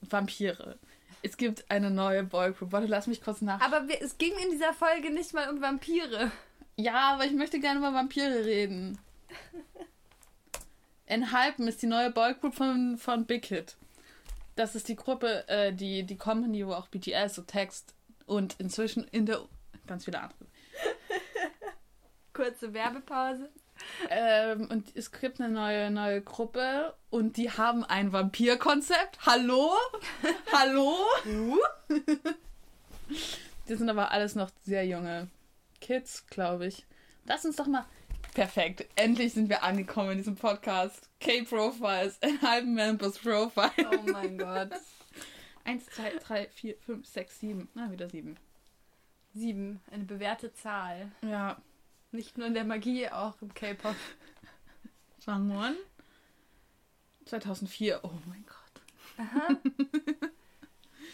Vampire. 0.00 0.78
Es 1.22 1.36
gibt 1.36 1.70
eine 1.70 1.90
neue 1.90 2.22
Boygroup. 2.22 2.72
Warte, 2.72 2.86
lass 2.86 3.06
mich 3.06 3.22
kurz 3.22 3.40
nach. 3.40 3.60
Aber 3.60 3.88
wir, 3.88 4.00
es 4.00 4.18
ging 4.18 4.32
in 4.44 4.50
dieser 4.52 4.72
Folge 4.72 5.10
nicht 5.12 5.34
mal 5.34 5.50
um 5.50 5.60
Vampire. 5.60 6.30
Ja, 6.76 7.14
aber 7.14 7.24
ich 7.24 7.32
möchte 7.32 7.58
gerne 7.58 7.80
über 7.80 7.92
Vampire 7.92 8.44
reden. 8.44 8.98
Enhypen 11.06 11.66
ist 11.66 11.82
die 11.82 11.86
neue 11.86 12.10
Boygroup 12.10 12.54
von, 12.54 12.98
von 12.98 13.26
Big 13.26 13.46
Hit. 13.46 13.76
Das 14.58 14.74
ist 14.74 14.88
die 14.88 14.96
Gruppe, 14.96 15.46
äh, 15.46 15.72
die, 15.72 16.02
die 16.02 16.16
Company, 16.16 16.66
wo 16.66 16.72
auch 16.72 16.88
BTS 16.88 17.38
und 17.38 17.46
Text 17.46 17.94
und 18.26 18.56
inzwischen 18.58 19.04
in 19.04 19.24
der 19.24 19.42
ganz 19.86 20.04
viele 20.04 20.18
andere. 20.18 20.46
Kurze 22.32 22.74
Werbepause. 22.74 23.50
Ähm, 24.10 24.66
und 24.68 24.96
es 24.96 25.12
gibt 25.12 25.40
eine 25.40 25.48
neue, 25.48 25.92
neue 25.92 26.22
Gruppe 26.22 26.92
und 27.08 27.36
die 27.36 27.52
haben 27.52 27.84
ein 27.84 28.12
Vampir-Konzept. 28.12 29.24
Hallo? 29.24 29.74
Hallo? 30.52 30.96
die 33.68 33.74
sind 33.76 33.88
aber 33.88 34.10
alles 34.10 34.34
noch 34.34 34.50
sehr 34.64 34.84
junge 34.84 35.28
Kids, 35.80 36.26
glaube 36.26 36.66
ich. 36.66 36.84
Lass 37.26 37.44
uns 37.44 37.54
doch 37.54 37.68
mal. 37.68 37.84
Perfekt. 38.38 38.86
Endlich 38.94 39.32
sind 39.32 39.48
wir 39.48 39.64
angekommen 39.64 40.12
in 40.12 40.18
diesem 40.18 40.36
Podcast. 40.36 41.10
K-Profiles, 41.18 42.22
ein 42.22 42.40
halben 42.48 42.72
Members 42.72 43.18
Profile. 43.18 43.72
Oh 43.90 44.12
mein 44.12 44.38
Gott. 44.38 44.70
Eins, 45.64 45.86
zwei, 45.86 46.12
drei, 46.24 46.46
vier, 46.46 46.76
fünf, 46.76 47.04
sechs, 47.04 47.40
sieben. 47.40 47.68
Na, 47.74 47.90
wieder 47.90 48.08
sieben. 48.08 48.36
Sieben, 49.34 49.80
eine 49.90 50.04
bewährte 50.04 50.52
Zahl. 50.52 51.10
Ja. 51.22 51.60
Nicht 52.12 52.38
nur 52.38 52.46
in 52.46 52.54
der 52.54 52.62
Magie, 52.62 53.08
auch 53.08 53.42
im 53.42 53.52
K-Pop. 53.52 53.96
Jangwon. 55.26 55.74
2004. 57.24 57.98
Oh 58.04 58.12
mein 58.26 58.46
Gott. 58.46 59.18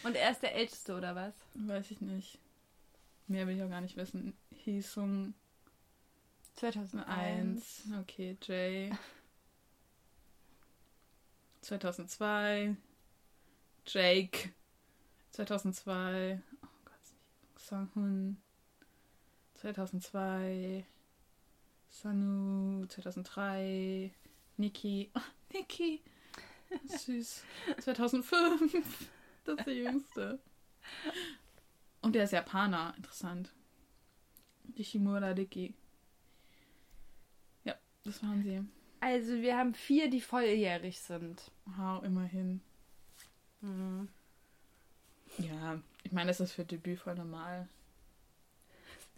Und 0.02 0.14
er 0.14 0.30
ist 0.30 0.42
der 0.42 0.54
Älteste, 0.54 0.94
oder 0.94 1.14
was? 1.14 1.32
Weiß 1.54 1.90
ich 1.90 2.02
nicht. 2.02 2.38
Mehr 3.28 3.46
will 3.46 3.56
ich 3.56 3.62
auch 3.62 3.70
gar 3.70 3.80
nicht 3.80 3.96
wissen. 3.96 4.36
Hisung 4.52 5.32
2001. 6.56 7.06
1. 7.06 7.92
Okay, 8.00 8.36
Jay. 8.40 8.92
2002. 11.62 12.76
Jake. 13.86 14.52
2002. 15.32 16.38
Oh 16.62 16.68
Gott. 16.84 17.58
Sanghoon. 17.58 18.36
2002. 19.54 20.84
Sanu. 21.90 22.86
2003. 22.86 24.12
Niki. 24.58 25.10
Oh, 25.14 25.20
Niki. 25.52 26.02
Süß. 26.86 27.42
2005. 27.80 29.08
Das 29.44 29.58
ist 29.58 29.66
der 29.66 29.74
jüngste. 29.74 30.38
Und 32.02 32.14
der 32.14 32.24
ist 32.24 32.32
Japaner. 32.32 32.94
Interessant. 32.96 33.52
Nishimura 34.76 35.28
Riki. 35.28 35.74
Das 38.04 38.22
waren 38.22 38.42
sie. 38.42 38.62
Also 39.00 39.32
wir 39.42 39.56
haben 39.56 39.74
vier, 39.74 40.08
die 40.10 40.20
volljährig 40.20 41.00
sind. 41.00 41.50
Wow, 41.66 42.02
immerhin. 42.04 42.60
Mhm. 43.60 44.08
Ja, 45.38 45.80
ich 46.04 46.12
meine, 46.12 46.28
das 46.28 46.40
ist 46.40 46.52
für 46.52 46.64
Debüt 46.64 47.00
voll 47.00 47.14
normal. 47.14 47.68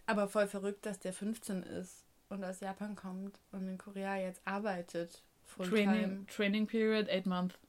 Aber 0.05 0.27
voll 0.29 0.47
verrückt, 0.47 0.85
dass 0.85 0.99
der 0.99 1.13
15 1.13 1.63
ist 1.63 2.05
und 2.29 2.43
aus 2.43 2.59
Japan 2.61 2.95
kommt 2.95 3.39
und 3.51 3.67
in 3.67 3.77
Korea 3.77 4.17
jetzt 4.17 4.41
arbeitet. 4.45 5.21
Fulltime. 5.45 5.85
Training, 5.85 6.27
Training 6.27 6.67
Period, 6.67 7.09
8 7.09 7.25
month. 7.25 7.59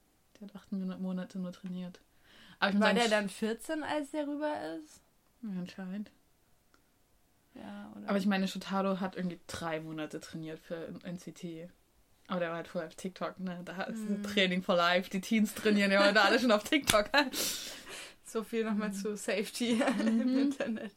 Der 0.40 0.48
hat 0.48 0.56
acht 0.56 0.72
Mon- 0.72 1.00
Monate 1.02 1.38
nur 1.38 1.52
trainiert. 1.52 2.00
Aber 2.60 2.72
ich 2.74 2.80
War 2.80 2.94
der 2.94 3.08
dann 3.08 3.28
14, 3.28 3.82
als 3.82 4.10
der 4.12 4.26
rüber 4.26 4.52
ist? 4.76 5.00
Ja, 5.42 5.50
anscheinend. 5.50 6.10
Ja, 7.54 7.92
oder? 7.96 8.08
Aber 8.08 8.18
ich 8.18 8.26
meine, 8.26 8.46
Shotaro 8.48 9.00
hat 9.00 9.16
irgendwie 9.16 9.40
drei 9.46 9.80
Monate 9.80 10.20
trainiert 10.20 10.58
für 10.60 10.88
NCT. 11.02 11.68
Aber 12.28 12.40
der 12.40 12.50
war 12.50 12.56
halt 12.56 12.68
vorher 12.68 12.88
auf 12.88 12.94
TikTok, 12.94 13.40
ne? 13.40 13.60
Da 13.64 13.84
ist 13.84 14.00
Mhm. 14.00 14.22
Training 14.22 14.62
for 14.62 14.76
Life. 14.76 15.08
Die 15.10 15.20
Teens 15.20 15.54
trainieren 15.54 15.90
ja 15.90 16.04
heute 16.06 16.20
alle 16.20 16.38
schon 16.38 16.52
auf 16.52 16.62
TikTok. 16.64 17.10
so 18.24 18.44
viel 18.44 18.64
nochmal 18.64 18.92
zu 18.92 19.16
Safety 19.16 19.82
Mhm. 19.98 20.20
im 20.20 20.38
Internet. 20.38 20.92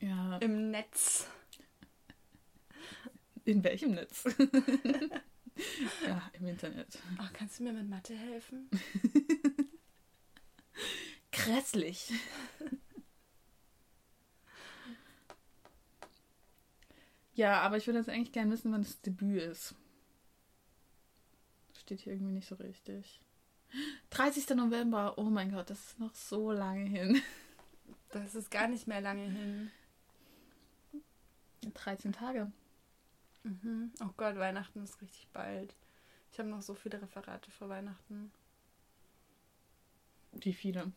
ja. 0.00 0.38
Im 0.38 0.70
Netz. 0.72 1.28
In 3.44 3.62
welchem 3.62 3.92
Netz? 3.92 4.24
ja, 6.06 6.22
im 6.32 6.46
Internet. 6.48 6.98
Ach, 7.18 7.32
kannst 7.32 7.60
du 7.60 7.64
mir 7.64 7.72
mit 7.72 7.88
Mathe 7.88 8.14
helfen? 8.16 8.68
Grässlich. 11.30 12.12
Ja, 17.34 17.60
aber 17.60 17.76
ich 17.76 17.86
würde 17.86 17.98
jetzt 17.98 18.08
eigentlich 18.08 18.32
gerne 18.32 18.52
wissen, 18.52 18.72
wann 18.72 18.82
das 18.82 19.00
Debüt 19.00 19.42
ist. 19.42 19.74
steht 21.80 22.00
hier 22.00 22.12
irgendwie 22.12 22.32
nicht 22.32 22.48
so 22.48 22.54
richtig. 22.54 23.20
30. 24.10 24.50
November, 24.50 25.18
oh 25.18 25.24
mein 25.24 25.50
Gott, 25.50 25.68
das 25.70 25.80
ist 25.80 25.98
noch 25.98 26.14
so 26.14 26.52
lange 26.52 26.84
hin. 26.84 27.20
Das 28.10 28.36
ist 28.36 28.50
gar 28.50 28.68
nicht 28.68 28.86
mehr 28.86 29.00
lange 29.00 29.28
hin. 29.28 29.70
13 31.74 32.12
Tage. 32.12 32.52
Mhm. 33.42 33.92
Oh 34.00 34.10
Gott, 34.16 34.36
Weihnachten 34.36 34.82
ist 34.84 35.00
richtig 35.02 35.26
bald. 35.32 35.74
Ich 36.30 36.38
habe 36.38 36.48
noch 36.48 36.62
so 36.62 36.74
viele 36.74 37.00
Referate 37.00 37.50
für 37.50 37.68
Weihnachten. 37.68 38.30
Wie 40.32 40.52
viele? 40.52 40.92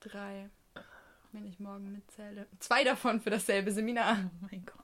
Drei. 0.00 0.50
Wenn 1.34 1.46
ich 1.46 1.58
morgen 1.58 1.90
mitzähle. 1.90 2.46
Zwei 2.60 2.84
davon 2.84 3.20
für 3.20 3.30
dasselbe 3.30 3.72
Seminar. 3.72 4.30
Oh 4.40 4.46
mein 4.52 4.64
Gott. 4.64 4.78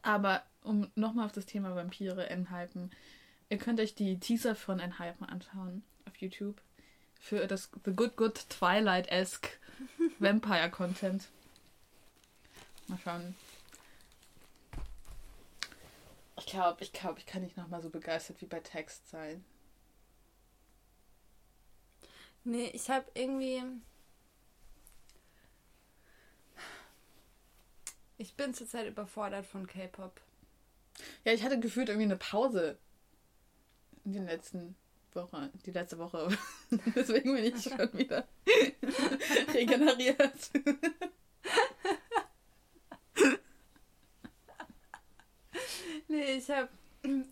Aber 0.00 0.42
um 0.62 0.90
nochmal 0.94 1.26
auf 1.26 1.32
das 1.32 1.44
Thema 1.44 1.76
Vampire 1.76 2.30
enhypen, 2.30 2.90
ihr 3.50 3.58
könnt 3.58 3.80
euch 3.80 3.94
die 3.94 4.18
Teaser 4.18 4.54
von 4.54 4.80
Enhypen 4.80 5.26
anschauen 5.26 5.84
auf 6.08 6.16
YouTube 6.16 6.58
für 7.20 7.46
das 7.46 7.70
The 7.84 7.92
Good 7.92 8.16
Good 8.16 8.48
Twilight-esque 8.48 9.60
Vampire-Content. 10.20 11.28
Mal 12.86 12.98
schauen. 13.04 13.34
Ich 16.38 16.46
glaube, 16.46 16.82
ich 16.82 16.94
glaube, 16.94 17.18
ich 17.18 17.26
kann 17.26 17.42
nicht 17.42 17.58
nochmal 17.58 17.82
so 17.82 17.90
begeistert 17.90 18.40
wie 18.40 18.46
bei 18.46 18.60
Text 18.60 19.10
sein. 19.10 19.44
Nee, 22.44 22.70
ich 22.74 22.90
habe 22.90 23.06
irgendwie. 23.14 23.62
Ich 28.18 28.34
bin 28.34 28.54
zurzeit 28.54 28.86
überfordert 28.86 29.46
von 29.46 29.66
K-Pop. 29.66 30.20
Ja, 31.24 31.32
ich 31.32 31.42
hatte 31.42 31.58
gefühlt 31.58 31.88
irgendwie 31.88 32.04
eine 32.04 32.16
Pause 32.16 32.78
in 34.04 34.12
den 34.12 34.26
letzten 34.26 34.76
Woche, 35.14 35.50
die 35.66 35.70
letzte 35.70 35.98
Woche. 35.98 36.28
Deswegen 36.94 37.34
bin 37.34 37.44
ich 37.44 37.62
schon 37.62 37.92
wieder 37.94 38.28
regeneriert. 39.54 40.50
Nee, 46.08 46.36
ich 46.36 46.50
habe 46.50 46.68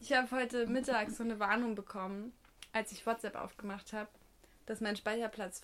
ich 0.01 0.13
hab 0.13 0.31
heute 0.33 0.67
Mittag 0.67 1.11
so 1.11 1.23
eine 1.23 1.39
Warnung 1.39 1.75
bekommen, 1.75 2.33
als 2.73 2.93
ich 2.93 3.07
WhatsApp 3.07 3.37
aufgemacht 3.37 3.93
habe, 3.93 4.11
dass 4.67 4.81
mein 4.81 4.97
Speicherplatz 4.97 5.63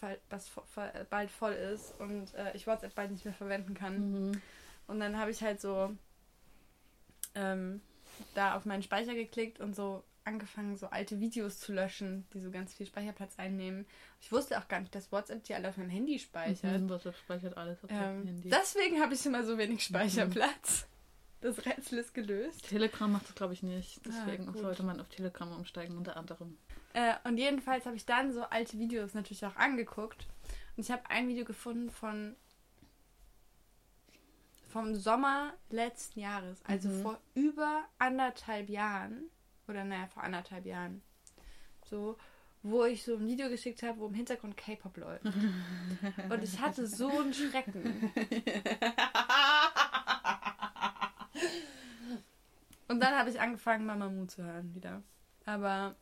bald 1.10 1.30
voll 1.30 1.52
ist 1.52 1.98
und 2.00 2.34
äh, 2.34 2.54
ich 2.54 2.66
WhatsApp 2.66 2.94
bald 2.94 3.10
nicht 3.10 3.24
mehr 3.24 3.34
verwenden 3.34 3.74
kann. 3.74 4.12
Mhm. 4.30 4.42
Und 4.86 5.00
dann 5.00 5.18
habe 5.18 5.30
ich 5.30 5.42
halt 5.42 5.60
so 5.60 5.94
ähm, 7.34 7.80
da 8.34 8.54
auf 8.56 8.64
meinen 8.64 8.82
Speicher 8.82 9.14
geklickt 9.14 9.60
und 9.60 9.76
so 9.76 10.02
angefangen, 10.24 10.76
so 10.76 10.88
alte 10.88 11.20
Videos 11.20 11.58
zu 11.58 11.72
löschen, 11.72 12.26
die 12.34 12.40
so 12.40 12.50
ganz 12.50 12.74
viel 12.74 12.86
Speicherplatz 12.86 13.38
einnehmen. 13.38 13.86
Ich 14.20 14.30
wusste 14.30 14.58
auch 14.58 14.68
gar 14.68 14.80
nicht, 14.80 14.94
dass 14.94 15.10
WhatsApp 15.10 15.42
die 15.44 15.54
alle 15.54 15.68
auf 15.70 15.76
meinem 15.78 15.88
Handy 15.90 16.18
speichert. 16.18 16.82
Mhm, 16.82 16.88
WhatsApp 16.90 17.16
speichert 17.16 17.56
alles 17.56 17.82
auf 17.82 17.88
deinem 17.88 18.20
Ähm, 18.22 18.26
Handy. 18.26 18.50
deswegen 18.50 19.00
habe 19.00 19.14
ich 19.14 19.24
immer 19.24 19.44
so 19.44 19.56
wenig 19.56 19.82
Speicherplatz. 19.82 20.86
Das 21.40 21.64
Rätsel 21.64 22.00
ist 22.00 22.14
gelöst. 22.14 22.68
Telegram 22.68 23.10
macht 23.12 23.28
das, 23.28 23.34
glaube 23.36 23.54
ich, 23.54 23.62
nicht. 23.62 23.98
Ah, 23.98 24.10
Deswegen 24.10 24.46
gut. 24.46 24.58
sollte 24.58 24.82
man 24.82 25.00
auf 25.00 25.08
Telegram 25.08 25.52
umsteigen, 25.52 25.96
unter 25.96 26.16
anderem. 26.16 26.58
Äh, 26.94 27.14
und 27.24 27.36
jedenfalls 27.38 27.86
habe 27.86 27.96
ich 27.96 28.06
dann 28.06 28.32
so 28.32 28.42
alte 28.42 28.78
Videos 28.78 29.14
natürlich 29.14 29.44
auch 29.44 29.56
angeguckt. 29.56 30.26
Und 30.76 30.84
ich 30.84 30.90
habe 30.90 31.08
ein 31.10 31.28
Video 31.28 31.44
gefunden 31.44 31.90
von 31.90 32.34
vom 34.68 34.94
Sommer 34.94 35.54
letzten 35.70 36.20
Jahres, 36.20 36.60
also 36.66 36.88
Mhm. 36.90 37.02
vor 37.02 37.18
über 37.34 37.84
anderthalb 37.98 38.68
Jahren. 38.68 39.30
Oder 39.66 39.82
naja, 39.84 40.06
vor 40.08 40.22
anderthalb 40.22 40.66
Jahren. 40.66 41.00
So, 41.86 42.18
wo 42.62 42.84
ich 42.84 43.02
so 43.02 43.16
ein 43.16 43.26
Video 43.26 43.48
geschickt 43.48 43.82
habe, 43.82 43.98
wo 43.98 44.06
im 44.08 44.14
Hintergrund 44.14 44.56
K-Pop 44.58 44.96
läuft. 44.98 45.24
Und 46.30 46.42
ich 46.42 46.58
hatte 46.60 46.86
so 46.86 47.08
einen 47.08 47.32
Schrecken. 47.32 48.12
Und 52.88 53.00
dann 53.00 53.14
habe 53.14 53.30
ich 53.30 53.40
angefangen, 53.40 53.86
Mamamoo 53.86 54.26
zu 54.26 54.42
hören 54.42 54.74
wieder. 54.74 55.02
Aber 55.44 55.94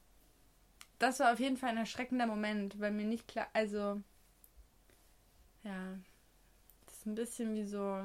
das 0.98 1.20
war 1.20 1.32
auf 1.32 1.40
jeden 1.40 1.56
Fall 1.56 1.70
ein 1.70 1.76
erschreckender 1.78 2.26
Moment, 2.26 2.80
weil 2.80 2.90
mir 2.90 3.06
nicht 3.06 3.28
klar, 3.28 3.48
also 3.52 4.00
ja, 5.64 5.98
das 6.86 6.94
ist 6.94 7.06
ein 7.06 7.14
bisschen 7.14 7.54
wie 7.54 7.64
so 7.64 8.02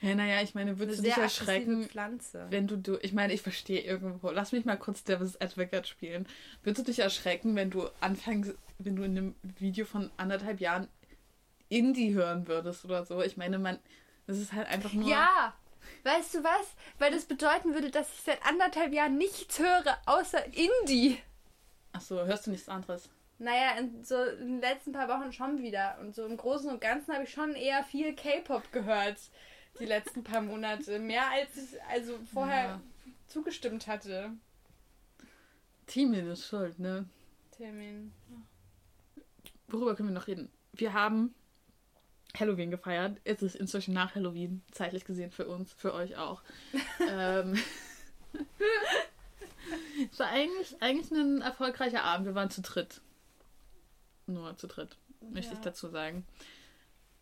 Ja, 0.00 0.14
naja, 0.14 0.42
ich 0.42 0.54
meine, 0.54 0.70
eine 0.70 0.78
würdest 0.78 1.00
du 1.00 1.04
dich 1.04 1.16
erschrecken, 1.16 1.88
Pflanze. 1.88 2.46
wenn 2.50 2.66
du, 2.66 2.76
du 2.76 2.98
ich 3.02 3.12
meine, 3.12 3.32
ich 3.32 3.42
verstehe 3.42 3.80
irgendwo, 3.80 4.30
lass 4.30 4.52
mich 4.52 4.64
mal 4.64 4.76
kurz 4.76 5.04
Devil's 5.04 5.40
Advocate 5.40 5.86
spielen. 5.86 6.26
Würdest 6.62 6.86
du 6.86 6.90
dich 6.90 7.00
erschrecken, 7.00 7.56
wenn 7.56 7.70
du 7.70 7.88
anfängst, 8.00 8.54
wenn 8.78 8.96
du 8.96 9.04
in 9.04 9.16
einem 9.16 9.34
Video 9.42 9.86
von 9.86 10.10
anderthalb 10.16 10.60
Jahren 10.60 10.88
Indie 11.68 12.14
hören 12.14 12.46
würdest 12.48 12.84
oder 12.84 13.04
so? 13.04 13.22
Ich 13.22 13.36
meine, 13.36 13.58
man, 13.58 13.78
das 14.26 14.38
ist 14.38 14.52
halt 14.52 14.68
einfach 14.68 14.92
nur... 14.92 15.08
Ja, 15.08 15.54
weißt 16.04 16.34
du 16.34 16.44
was? 16.44 16.74
Weil 16.98 17.12
das 17.12 17.24
bedeuten 17.24 17.74
würde, 17.74 17.90
dass 17.90 18.12
ich 18.12 18.20
seit 18.20 18.44
anderthalb 18.44 18.92
Jahren 18.92 19.16
nichts 19.16 19.58
höre, 19.58 19.98
außer 20.06 20.44
Indie. 20.46 21.18
Achso, 21.94 22.24
hörst 22.26 22.46
du 22.46 22.50
nichts 22.50 22.68
anderes? 22.68 23.08
Naja, 23.38 23.78
in, 23.78 24.04
so 24.04 24.22
in 24.22 24.48
den 24.54 24.60
letzten 24.60 24.92
paar 24.92 25.08
Wochen 25.08 25.32
schon 25.32 25.62
wieder. 25.62 25.96
Und 26.00 26.14
so 26.14 26.26
im 26.26 26.36
Großen 26.36 26.70
und 26.70 26.80
Ganzen 26.80 27.14
habe 27.14 27.24
ich 27.24 27.30
schon 27.30 27.54
eher 27.54 27.82
viel 27.84 28.14
K-Pop 28.14 28.70
gehört. 28.72 29.18
Die 29.80 29.86
letzten 29.86 30.22
paar 30.22 30.40
Monate. 30.40 30.98
Mehr 30.98 31.28
als 31.30 31.56
ich 31.56 31.82
also 31.90 32.18
vorher 32.32 32.64
Ja. 32.64 32.80
zugestimmt 33.26 33.86
hatte. 33.86 34.32
Teamin 35.86 36.28
ist 36.28 36.46
schuld, 36.46 36.78
ne? 36.78 37.08
Termin. 37.56 38.12
Worüber 39.68 39.94
können 39.94 40.10
wir 40.10 40.14
noch 40.14 40.26
reden? 40.28 40.50
Wir 40.72 40.92
haben 40.92 41.34
Halloween 42.38 42.70
gefeiert. 42.70 43.20
Es 43.24 43.42
ist 43.42 43.54
inzwischen 43.56 43.94
nach 43.94 44.14
Halloween, 44.14 44.62
zeitlich 44.72 45.04
gesehen 45.04 45.30
für 45.30 45.46
uns, 45.46 45.72
für 45.72 45.94
euch 45.94 46.16
auch. 46.16 46.42
ähm, 47.08 47.56
es 50.12 50.18
war 50.18 50.28
eigentlich, 50.28 50.80
eigentlich 50.80 51.10
ein 51.10 51.40
erfolgreicher 51.42 52.02
Abend. 52.04 52.26
Wir 52.26 52.34
waren 52.34 52.50
zu 52.50 52.62
dritt. 52.62 53.00
Nur 54.26 54.56
zu 54.56 54.66
dritt, 54.66 54.96
möchte 55.20 55.52
ich 55.52 55.58
Ja. 55.58 55.64
dazu 55.64 55.88
sagen. 55.88 56.26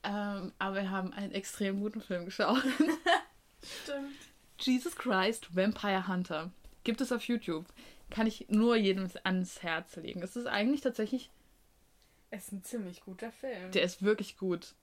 Ähm, 0.04 0.52
aber 0.58 0.76
wir 0.76 0.90
haben 0.90 1.12
einen 1.12 1.32
extrem 1.32 1.80
guten 1.80 2.00
Film 2.00 2.24
geschaut. 2.24 2.62
Stimmt. 3.82 4.10
Jesus 4.58 4.96
Christ 4.96 5.54
Vampire 5.54 6.08
Hunter. 6.08 6.50
Gibt 6.84 7.00
es 7.00 7.12
auf 7.12 7.22
YouTube. 7.24 7.66
Kann 8.10 8.26
ich 8.26 8.46
nur 8.48 8.76
jedem 8.76 9.08
ans 9.24 9.62
Herz 9.62 9.96
legen. 9.96 10.22
Es 10.22 10.36
ist 10.36 10.46
eigentlich 10.46 10.80
tatsächlich 10.80 11.30
Es 12.30 12.44
ist 12.46 12.52
ein 12.52 12.62
ziemlich 12.64 13.00
guter 13.02 13.30
Film. 13.32 13.70
Der 13.72 13.82
ist 13.82 14.02
wirklich 14.02 14.36
gut. 14.36 14.74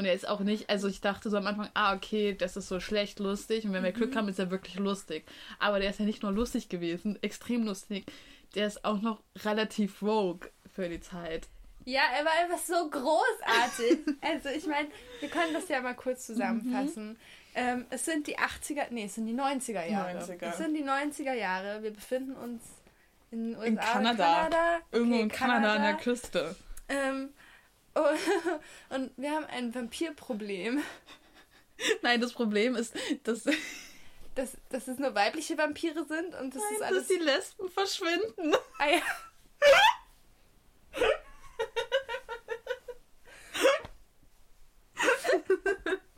Und 0.00 0.06
er 0.06 0.14
ist 0.14 0.26
auch 0.26 0.40
nicht, 0.40 0.70
also 0.70 0.88
ich 0.88 1.02
dachte 1.02 1.28
so 1.28 1.36
am 1.36 1.46
Anfang, 1.46 1.68
ah, 1.74 1.94
okay, 1.94 2.32
das 2.32 2.56
ist 2.56 2.68
so 2.68 2.80
schlecht 2.80 3.18
lustig. 3.18 3.66
Und 3.66 3.74
wenn 3.74 3.84
wir 3.84 3.92
Glück 3.92 4.16
haben, 4.16 4.28
ist 4.28 4.38
er 4.38 4.50
wirklich 4.50 4.76
lustig. 4.76 5.26
Aber 5.58 5.78
der 5.78 5.90
ist 5.90 5.98
ja 5.98 6.06
nicht 6.06 6.22
nur 6.22 6.32
lustig 6.32 6.70
gewesen, 6.70 7.22
extrem 7.22 7.66
lustig. 7.66 8.06
Der 8.54 8.66
ist 8.66 8.82
auch 8.86 9.02
noch 9.02 9.20
relativ 9.44 9.96
vogue 9.96 10.48
für 10.74 10.88
die 10.88 11.00
Zeit. 11.00 11.48
Ja, 11.84 12.00
er 12.16 12.24
war 12.24 12.32
einfach 12.32 12.64
so 12.64 12.88
großartig. 12.88 13.98
also 14.22 14.48
ich 14.48 14.66
meine, 14.66 14.88
wir 15.20 15.28
können 15.28 15.52
das 15.52 15.68
ja 15.68 15.82
mal 15.82 15.94
kurz 15.94 16.24
zusammenfassen. 16.24 17.18
Ähm, 17.54 17.84
es 17.90 18.06
sind 18.06 18.26
die 18.26 18.38
80er, 18.38 18.86
nee, 18.88 19.04
es 19.04 19.16
sind 19.16 19.26
die 19.26 19.34
90er 19.34 19.84
Jahre. 19.84 20.18
90er. 20.18 20.46
Es 20.46 20.56
sind 20.56 20.72
die 20.72 20.82
90er 20.82 21.34
Jahre. 21.34 21.82
Wir 21.82 21.90
befinden 21.90 22.36
uns 22.36 22.62
in 23.30 23.54
USA. 23.54 23.66
In 23.66 23.76
Kanada. 23.76 24.24
Kanada. 24.24 24.78
Irgendwo 24.92 25.14
Okay, 25.16 25.22
in 25.24 25.28
Kanada, 25.28 25.74
an 25.74 25.82
der 25.82 25.96
Küste. 25.98 26.56
Ähm, 26.88 27.34
und 28.90 29.10
wir 29.16 29.32
haben 29.32 29.46
ein 29.46 29.74
Vampirproblem. 29.74 30.82
Nein, 32.02 32.20
das 32.20 32.32
Problem 32.32 32.76
ist, 32.76 32.94
dass, 33.24 33.44
Dass, 34.34 34.52
dass 34.68 34.86
es 34.88 34.98
nur 34.98 35.14
weibliche 35.14 35.56
Vampire 35.58 36.04
sind 36.06 36.34
und 36.34 36.54
das 36.54 36.62
ist 36.62 36.80
dass 36.80 36.88
alles. 36.88 37.08
die 37.08 37.14
Lesben 37.14 37.68
verschwinden. 37.70 38.54
Ah, 38.78 38.88
ja. 38.88 39.02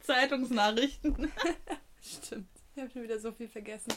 Zeitungsnachrichten. 0.00 1.32
Stimmt. 2.02 2.48
Ich 2.74 2.82
habe 2.82 2.90
schon 2.90 3.02
wieder 3.02 3.18
so 3.18 3.32
viel 3.32 3.48
vergessen. 3.48 3.92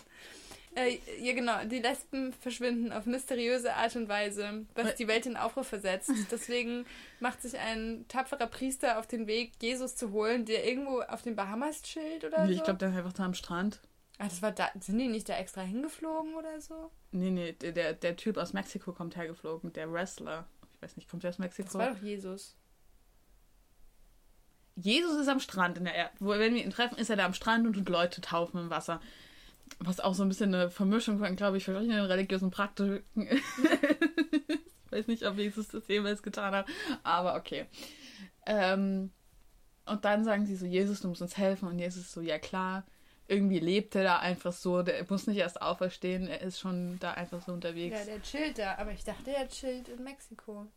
Äh, 0.76 1.00
ja, 1.22 1.34
genau. 1.34 1.64
Die 1.66 1.80
Lesben 1.80 2.34
verschwinden 2.34 2.92
auf 2.92 3.06
mysteriöse 3.06 3.74
Art 3.74 3.96
und 3.96 4.10
Weise, 4.10 4.66
was 4.76 4.96
die 4.96 5.08
Welt 5.08 5.26
in 5.26 5.38
Aufruhr 5.38 5.64
versetzt. 5.64 6.12
Deswegen 6.32 6.86
macht 7.22 7.42
sich 7.42 7.58
ein 7.58 8.06
tapferer 8.10 8.48
Priester 8.48 9.00
auf 9.00 9.08
den 9.08 9.26
Weg, 9.26 9.54
Jesus 9.62 9.96
zu 9.96 10.12
holen, 10.12 10.46
der 10.46 10.68
irgendwo 10.68 11.02
auf 11.02 11.22
den 11.22 11.36
Bahamas 11.36 11.82
chillt 11.82 12.26
oder 12.26 12.46
Nee, 12.46 12.54
so. 12.54 12.58
ich 12.60 12.64
glaube, 12.64 12.80
der 12.80 12.90
ist 12.90 12.96
einfach 12.98 13.14
da 13.14 13.24
am 13.24 13.34
Strand. 13.34 13.80
ah, 14.18 14.26
das 14.26 14.42
war 14.42 14.52
da. 14.52 14.70
Sind 14.80 15.00
die 15.00 15.08
nicht 15.08 15.30
da 15.30 15.38
extra 15.38 15.62
hingeflogen 15.62 16.36
oder 16.36 16.60
so? 16.60 16.92
Nee, 17.12 17.32
nee, 17.32 17.54
der, 17.54 17.94
der, 17.94 18.16
Typ 18.18 18.38
aus 18.38 18.52
Mexiko 18.52 18.92
kommt 18.92 19.16
hergeflogen, 19.16 19.72
der 19.72 19.92
Wrestler. 19.92 20.46
Ich 20.74 20.82
weiß 20.82 20.98
nicht, 20.98 21.10
kommt 21.10 21.24
der 21.24 21.30
aus 21.30 21.40
Mexiko? 21.40 21.70
Das 21.70 21.76
war 21.76 21.94
doch 21.94 22.02
Jesus. 22.02 22.58
Jesus 24.76 25.16
ist 25.16 25.30
am 25.30 25.40
Strand. 25.40 25.78
In 25.78 25.86
der 25.86 25.96
er 25.96 26.12
wo, 26.20 26.32
wenn 26.32 26.54
wir 26.54 26.66
ihn 26.66 26.72
treffen, 26.72 26.98
ist 26.98 27.10
er 27.10 27.16
da 27.16 27.26
am 27.26 27.34
Strand 27.34 27.66
und 27.66 27.74
tut 27.74 27.88
Leute 27.88 28.20
taufen 28.20 28.60
im 28.60 28.70
Wasser. 28.70 29.00
Was 29.80 30.00
auch 30.00 30.14
so 30.14 30.24
ein 30.24 30.30
bisschen 30.30 30.54
eine 30.54 30.70
Vermischung 30.70 31.20
von, 31.20 31.36
glaube 31.36 31.58
ich, 31.58 31.66
verschiedenen 31.66 32.06
religiösen 32.06 32.52
Praktiken 32.52 33.04
ist. 33.28 33.44
ich 34.86 34.92
weiß 34.92 35.08
nicht, 35.08 35.26
ob 35.26 35.38
Jesus 35.38 35.68
das 35.68 35.88
jemals 35.88 36.24
getan 36.24 36.54
hat, 36.54 36.68
aber 37.04 37.36
okay. 37.36 37.66
Ähm, 38.46 39.12
und 39.86 40.04
dann 40.04 40.24
sagen 40.24 40.46
sie 40.46 40.56
so, 40.56 40.66
Jesus, 40.66 41.02
du 41.02 41.08
musst 41.08 41.22
uns 41.22 41.38
helfen. 41.38 41.68
Und 41.68 41.80
Jesus 41.80 42.12
so, 42.12 42.22
ja 42.22 42.40
klar. 42.40 42.86
Irgendwie 43.28 43.60
lebt 43.60 43.96
er 43.96 44.04
da 44.04 44.20
einfach 44.20 44.54
so. 44.54 44.84
Der 44.84 45.06
muss 45.10 45.28
nicht 45.28 45.38
erst 45.38 45.62
auferstehen. 45.62 46.28
Er 46.28 46.42
ist 46.42 46.60
schon 46.60 47.00
da 47.00 47.12
einfach 47.12 47.42
so 47.42 47.54
unterwegs. 47.54 47.98
Ja, 47.98 48.06
der 48.06 48.22
chillt 48.22 48.60
da, 48.60 48.76
aber 48.76 48.92
ich 48.92 49.04
dachte, 49.04 49.32
er 49.32 49.48
chillt 49.48 49.90
in 49.90 50.04
Mexiko. 50.04 50.68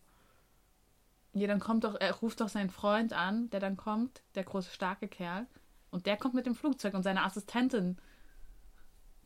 Ja, 1.35 1.47
dann 1.47 1.61
kommt 1.61 1.85
doch, 1.85 1.95
er 1.95 2.13
ruft 2.15 2.41
doch 2.41 2.49
seinen 2.49 2.71
Freund 2.71 3.13
an, 3.13 3.51
der 3.51 3.61
dann 3.61 3.77
kommt, 3.77 4.23
der 4.35 4.45
große, 4.45 4.71
starke 4.71 5.09
Kerl. 5.09 5.47
Und 5.91 6.07
der 6.07 6.17
kommt 6.17 6.35
mit 6.35 6.47
dem 6.47 6.55
Flugzeug 6.55 6.95
und 6.95 7.03
seine 7.03 7.23
Assistentin. 7.25 7.99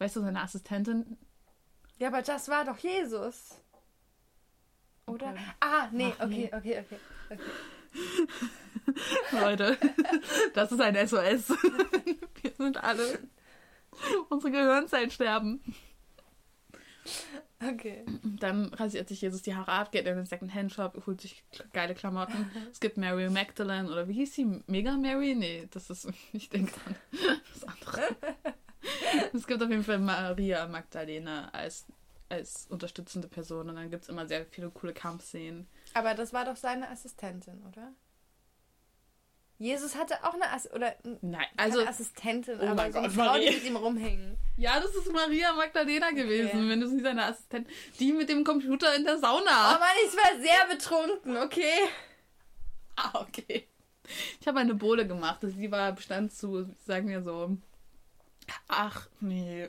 Weißt 0.02 0.16
du, 0.16 0.20
seine 0.20 0.40
Assistentin. 0.40 1.16
Ja, 1.98 2.08
aber 2.08 2.22
das 2.22 2.48
war 2.48 2.64
doch 2.64 2.76
Jesus. 2.78 3.54
Oder? 5.06 5.28
Okay. 5.28 5.40
Ah, 5.60 5.88
nee, 5.92 6.12
Ach, 6.18 6.26
nee. 6.26 6.50
okay, 6.52 6.80
okay, 6.80 6.84
okay. 6.84 6.98
okay. 7.30 7.40
Leute, 9.40 9.78
das 10.54 10.72
ist 10.72 10.80
ein 10.80 10.96
SOS. 11.06 11.50
Wir 12.42 12.50
sind 12.58 12.82
alle. 12.82 13.20
Unsere 14.28 14.50
Gehirnzellen 14.50 15.12
sterben. 15.12 15.62
Okay. 17.64 18.04
Dann 18.24 18.74
rasiert 18.74 19.08
sich 19.08 19.20
Jesus 19.20 19.42
die 19.42 19.54
Haare 19.54 19.70
ab, 19.70 19.92
geht 19.92 20.06
in 20.06 20.16
den 20.16 20.26
Second-Hand-Shop, 20.26 21.00
holt 21.06 21.20
sich 21.20 21.44
geile 21.72 21.94
Klamotten. 21.94 22.50
Es 22.72 22.80
gibt 22.80 22.96
Mary 22.96 23.30
Magdalene 23.30 23.88
oder 23.88 24.08
wie 24.08 24.14
hieß 24.14 24.34
sie? 24.34 24.62
Mega 24.66 24.96
Mary? 24.96 25.36
Nee, 25.36 25.68
das 25.70 25.90
ist 25.90 26.08
nicht 26.32 26.52
denke 26.52 26.72
an 26.86 26.96
das 27.54 27.64
andere. 27.64 28.16
Es 29.38 29.46
gibt 29.46 29.62
auf 29.62 29.70
jeden 29.70 29.84
Fall 29.84 29.98
Maria 29.98 30.66
Magdalena 30.66 31.48
als, 31.52 31.86
als 32.28 32.66
unterstützende 32.68 33.28
Person 33.28 33.68
und 33.70 33.76
dann 33.76 33.90
gibt 33.90 34.02
es 34.04 34.08
immer 34.08 34.26
sehr 34.26 34.44
viele 34.46 34.70
coole 34.70 34.92
Kampfszenen. 34.92 35.66
Aber 35.94 36.14
das 36.14 36.32
war 36.32 36.44
doch 36.44 36.56
seine 36.56 36.88
Assistentin, 36.90 37.62
oder? 37.68 37.92
Jesus 39.58 39.94
hatte 39.94 40.14
auch 40.24 40.34
eine 40.34 40.50
Ass 40.50 40.68
oder 40.72 40.96
Nein, 41.20 41.46
also 41.56 41.86
Assistentin, 41.86 42.58
Oh 42.60 42.66
aber 42.66 42.90
so 42.90 42.98
eine 42.98 43.08
Gott, 43.08 43.16
Frau, 43.16 43.34
die 43.34 43.38
Maria. 43.46 43.52
mit 43.52 43.64
ihm 43.64 43.76
rumhing. 43.76 44.36
ja, 44.56 44.80
das 44.80 44.92
ist 44.96 45.12
Maria 45.12 45.52
Magdalena 45.52 46.10
gewesen, 46.10 46.48
Okay. 46.50 46.68
wenn 46.68 46.80
du 46.80 46.88
nicht 46.88 47.04
seine 47.04 47.26
Assistentin, 47.26 47.72
die 48.00 48.12
mit 48.12 48.28
dem 48.28 48.42
Computer 48.42 48.92
in 48.96 49.04
der 49.04 49.16
Oh 49.18 49.20
Sauna. 49.20 49.78
Mann, 49.78 49.88
ich 50.04 50.16
war 50.16 50.40
sehr 50.40 50.66
betrunken, 50.74 51.36
okay? 51.36 51.78
Ah, 52.96 53.20
okay. 53.20 53.68
Ich 54.40 54.48
habe 54.48 54.58
eine 54.58 54.74
Bohle 54.74 55.06
gemacht. 55.06 55.38
Sie 55.42 55.70
war 55.70 55.92
bestand 55.92 56.32
zu, 56.32 56.68
sagen 56.84 57.08
wir 57.08 57.22
so, 57.22 57.56
ach, 58.68 59.08
nee, 59.20 59.68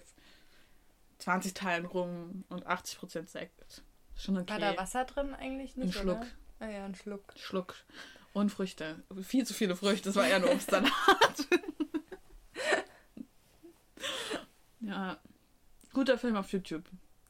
20 1.19 1.53
Teilen 1.53 1.85
rum 1.85 2.43
und 2.49 2.67
80% 2.67 3.27
Sekt. 3.27 3.83
Schon 4.15 4.37
okay. 4.37 4.53
War 4.53 4.59
da 4.59 4.77
Wasser 4.77 5.05
drin 5.05 5.33
eigentlich 5.33 5.75
nicht, 5.75 5.95
Ein 5.95 6.01
Schluck. 6.01 6.17
oder? 6.17 6.27
Ah 6.59 6.67
ja, 6.69 6.85
ein 6.85 6.95
Schluck. 6.95 7.33
Schluck. 7.35 7.75
Und 8.33 8.49
Früchte. 8.49 9.03
Viel 9.21 9.45
zu 9.45 9.53
viele 9.53 9.75
Früchte. 9.75 10.09
Das 10.09 10.15
war 10.15 10.25
eher 10.27 10.37
ein 10.37 10.45
Obstsalat. 10.45 10.91
ja. 14.79 15.17
Guter 15.93 16.17
Film 16.17 16.35
auf 16.35 16.51
YouTube. 16.51 16.83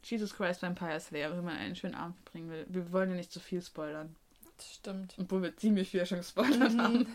Jesus 0.03 0.33
Christ 0.33 0.61
Vampire 0.61 0.99
Slayer, 0.99 1.35
wenn 1.35 1.43
man 1.43 1.57
einen 1.57 1.75
schönen 1.75 1.95
Abend 1.95 2.17
verbringen 2.17 2.49
will. 2.49 2.65
Wir 2.69 2.91
wollen 2.91 3.09
ja 3.09 3.15
nicht 3.15 3.31
zu 3.31 3.39
viel 3.39 3.61
spoilern. 3.61 4.15
Das 4.57 4.75
stimmt. 4.75 5.15
Obwohl 5.17 5.41
wir 5.41 5.55
ziemlich 5.57 5.89
viel 5.89 6.05
schon 6.05 6.19
gespoilert 6.19 6.77
haben. 6.77 7.07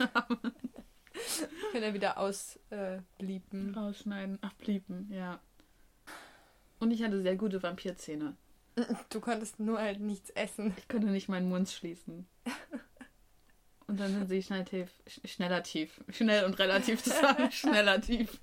Kann 1.79 1.85
er 1.91 1.95
wieder 1.95 2.19
ausbliepen. 2.19 3.73
Rausschneiden, 3.73 4.43
abbliepen, 4.43 5.09
ja. 5.13 5.39
Und 6.81 6.91
ich 6.91 7.05
hatte 7.05 7.23
sehr 7.23 7.37
gute 7.37 7.63
Vampirzähne. 7.63 8.35
Du 9.11 9.21
konntest 9.21 9.61
nur 9.61 9.79
halt 9.81 10.01
nichts 10.01 10.31
essen. 10.31 10.75
Ich 10.77 10.89
konnte 10.89 11.07
nicht 11.07 11.29
meinen 11.29 11.49
Mund 11.49 11.69
schließen. 11.69 12.27
Und 13.87 14.01
dann 14.01 14.11
sind 14.13 14.29
sie 14.29 14.43
schnell 14.43 14.65
tief, 14.65 14.91
sch- 15.09 15.27
schneller 15.29 15.63
tief. 15.63 16.01
Schnell 16.11 16.45
und 16.47 16.59
relativ 16.59 17.01
zusammen. 17.03 17.49
Schneller 17.53 18.01
tief. 18.01 18.41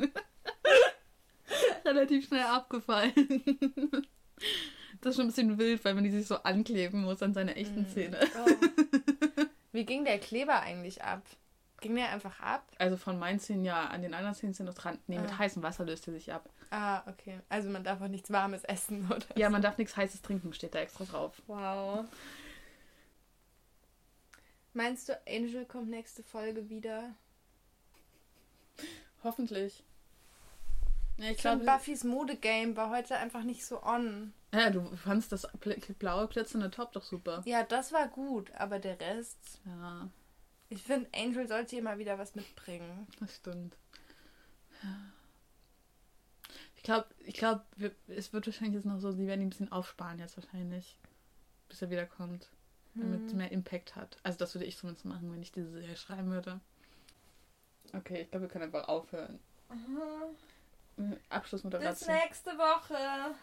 relativ 1.86 2.28
schnell 2.28 2.43
abgefallen. 2.45 3.13
Das 5.02 5.10
ist 5.12 5.15
schon 5.17 5.26
ein 5.26 5.28
bisschen 5.28 5.58
wild, 5.58 5.84
weil 5.84 5.93
man 5.93 6.06
die 6.06 6.12
sich 6.12 6.26
so 6.28 6.36
ankleben 6.43 7.02
muss 7.04 7.21
an 7.21 7.34
seine 7.34 7.56
echten 7.58 7.86
Zähne. 7.89 8.17
Oh. 8.45 8.50
Wie 9.74 9.86
ging 9.86 10.06
der 10.06 10.19
Kleber 10.19 10.62
eigentlich 10.62 11.04
ab? 11.04 11.21
Ging 11.86 11.95
der 11.98 12.10
einfach 12.10 12.39
ab? 12.39 12.63
Also 12.80 12.98
von 12.98 13.19
meinen 13.19 13.39
Zähnen 13.39 13.63
ja, 13.63 13.86
an 13.89 14.02
den 14.02 14.15
anderen 14.15 14.34
Zähnen 14.34 14.56
sind 14.56 14.65
noch 14.65 14.74
dran. 14.74 14.98
Nee, 15.06 15.19
mit 15.19 15.30
Ah. 15.34 15.38
heißem 15.38 15.62
Wasser 15.62 15.86
löst 15.86 16.08
er 16.08 16.13
sich 16.13 16.34
ab. 16.34 16.50
Ah, 16.71 17.04
okay. 17.08 17.39
Also 17.48 17.69
man 17.69 17.84
darf 17.84 18.02
auch 18.02 18.08
nichts 18.08 18.32
Warmes 18.32 18.63
essen, 18.63 19.06
oder? 19.12 19.24
Ja, 19.38 19.52
man 19.52 19.62
darf 19.62 19.78
nichts 19.78 19.95
Heißes 19.95 20.24
trinken, 20.24 20.52
steht 20.52 20.74
da 20.74 20.80
extra 20.80 21.04
drauf. 21.04 21.39
Wow. 21.45 22.06
Meinst 24.74 25.10
du, 25.10 25.19
Angel 25.28 25.63
kommt 25.65 25.89
nächste 25.91 26.24
Folge 26.24 26.69
wieder? 26.69 27.13
Hoffentlich. 29.24 29.84
Ja, 31.17 31.30
ich 31.30 31.38
glaube, 31.38 31.63
Buffys 31.65 32.04
Modegame 32.04 32.76
war 32.76 32.89
heute 32.89 33.15
einfach 33.17 33.43
nicht 33.43 33.63
so 33.63 33.84
on. 33.84 34.34
ja, 34.56 34.71
du 34.71 34.84
fandst 34.98 35.32
das 35.32 35.48
bl- 35.60 35.93
blaue 35.93 36.28
glitzernde 36.28 36.71
Top 36.71 36.91
doch 36.93 37.04
super. 37.04 37.43
Ja, 37.45 37.62
das 37.62 37.93
war 37.93 38.08
gut, 38.08 38.52
aber 38.56 38.80
der 38.80 39.00
Rest. 39.00 39.62
Ja, 39.65 40.10
Ich 40.75 40.83
finde, 40.83 41.09
Angel 41.15 41.47
sollte 41.47 41.75
hier 41.75 41.83
mal 41.83 41.97
wieder 41.97 42.17
was 42.19 42.35
mitbringen. 42.35 43.07
das 43.19 43.38
stimmt. 43.38 43.75
Ja. 44.83 44.89
Ich 46.75 46.83
glaube, 46.83 47.07
ich 47.25 47.33
glaube, 47.35 47.63
es 48.07 48.31
wird 48.33 48.45
wahrscheinlich 48.45 48.75
jetzt 48.75 48.85
noch 48.85 48.99
so, 48.99 49.11
sie 49.11 49.25
werden 49.25 49.41
ihn 49.41 49.47
ein 49.47 49.49
bisschen 49.49 49.71
aufsparen 49.71 50.19
jetzt 50.19 50.38
wahrscheinlich, 50.38 50.97
bis 51.69 51.81
er 51.81 51.89
wiederkommt, 51.89 52.49
damit 52.93 53.25
es 53.25 53.31
Hm. 53.31 53.38
mehr 53.38 53.51
Impact 53.51 53.95
hat. 53.95 54.17
Also 54.21 54.38
das 54.38 54.53
würde 54.53 54.65
ich 54.65 54.77
zumindest 54.77 55.05
machen, 55.05 55.31
wenn 55.31 55.41
ich 55.41 55.51
diese 55.51 55.71
Serie 55.71 55.95
schreiben 55.95 56.29
würde. 56.29 56.59
Okay, 57.93 58.21
ich 58.23 58.29
glaube, 58.29 58.45
wir 58.45 58.49
können 58.49 58.65
einfach 58.65 58.88
aufhören. 58.88 59.39
Bis 60.97 61.17
Abschlussmoderation. 61.29 62.13
nächste 62.13 62.51
Woche. 62.51 63.35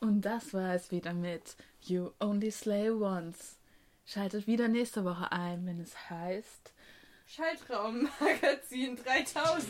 Und 0.00 0.22
das 0.22 0.54
war 0.54 0.74
es 0.74 0.90
wieder 0.90 1.12
mit 1.12 1.56
You 1.82 2.10
Only 2.20 2.50
Slay 2.50 2.90
Once. 2.90 3.58
Schaltet 4.08 4.46
wieder 4.46 4.68
nächste 4.68 5.04
Woche 5.04 5.32
ein, 5.32 5.66
wenn 5.66 5.80
es 5.80 6.08
heißt 6.08 6.72
Schaltraum 7.26 8.08
Magazin 8.20 8.94
3000. 8.94 9.68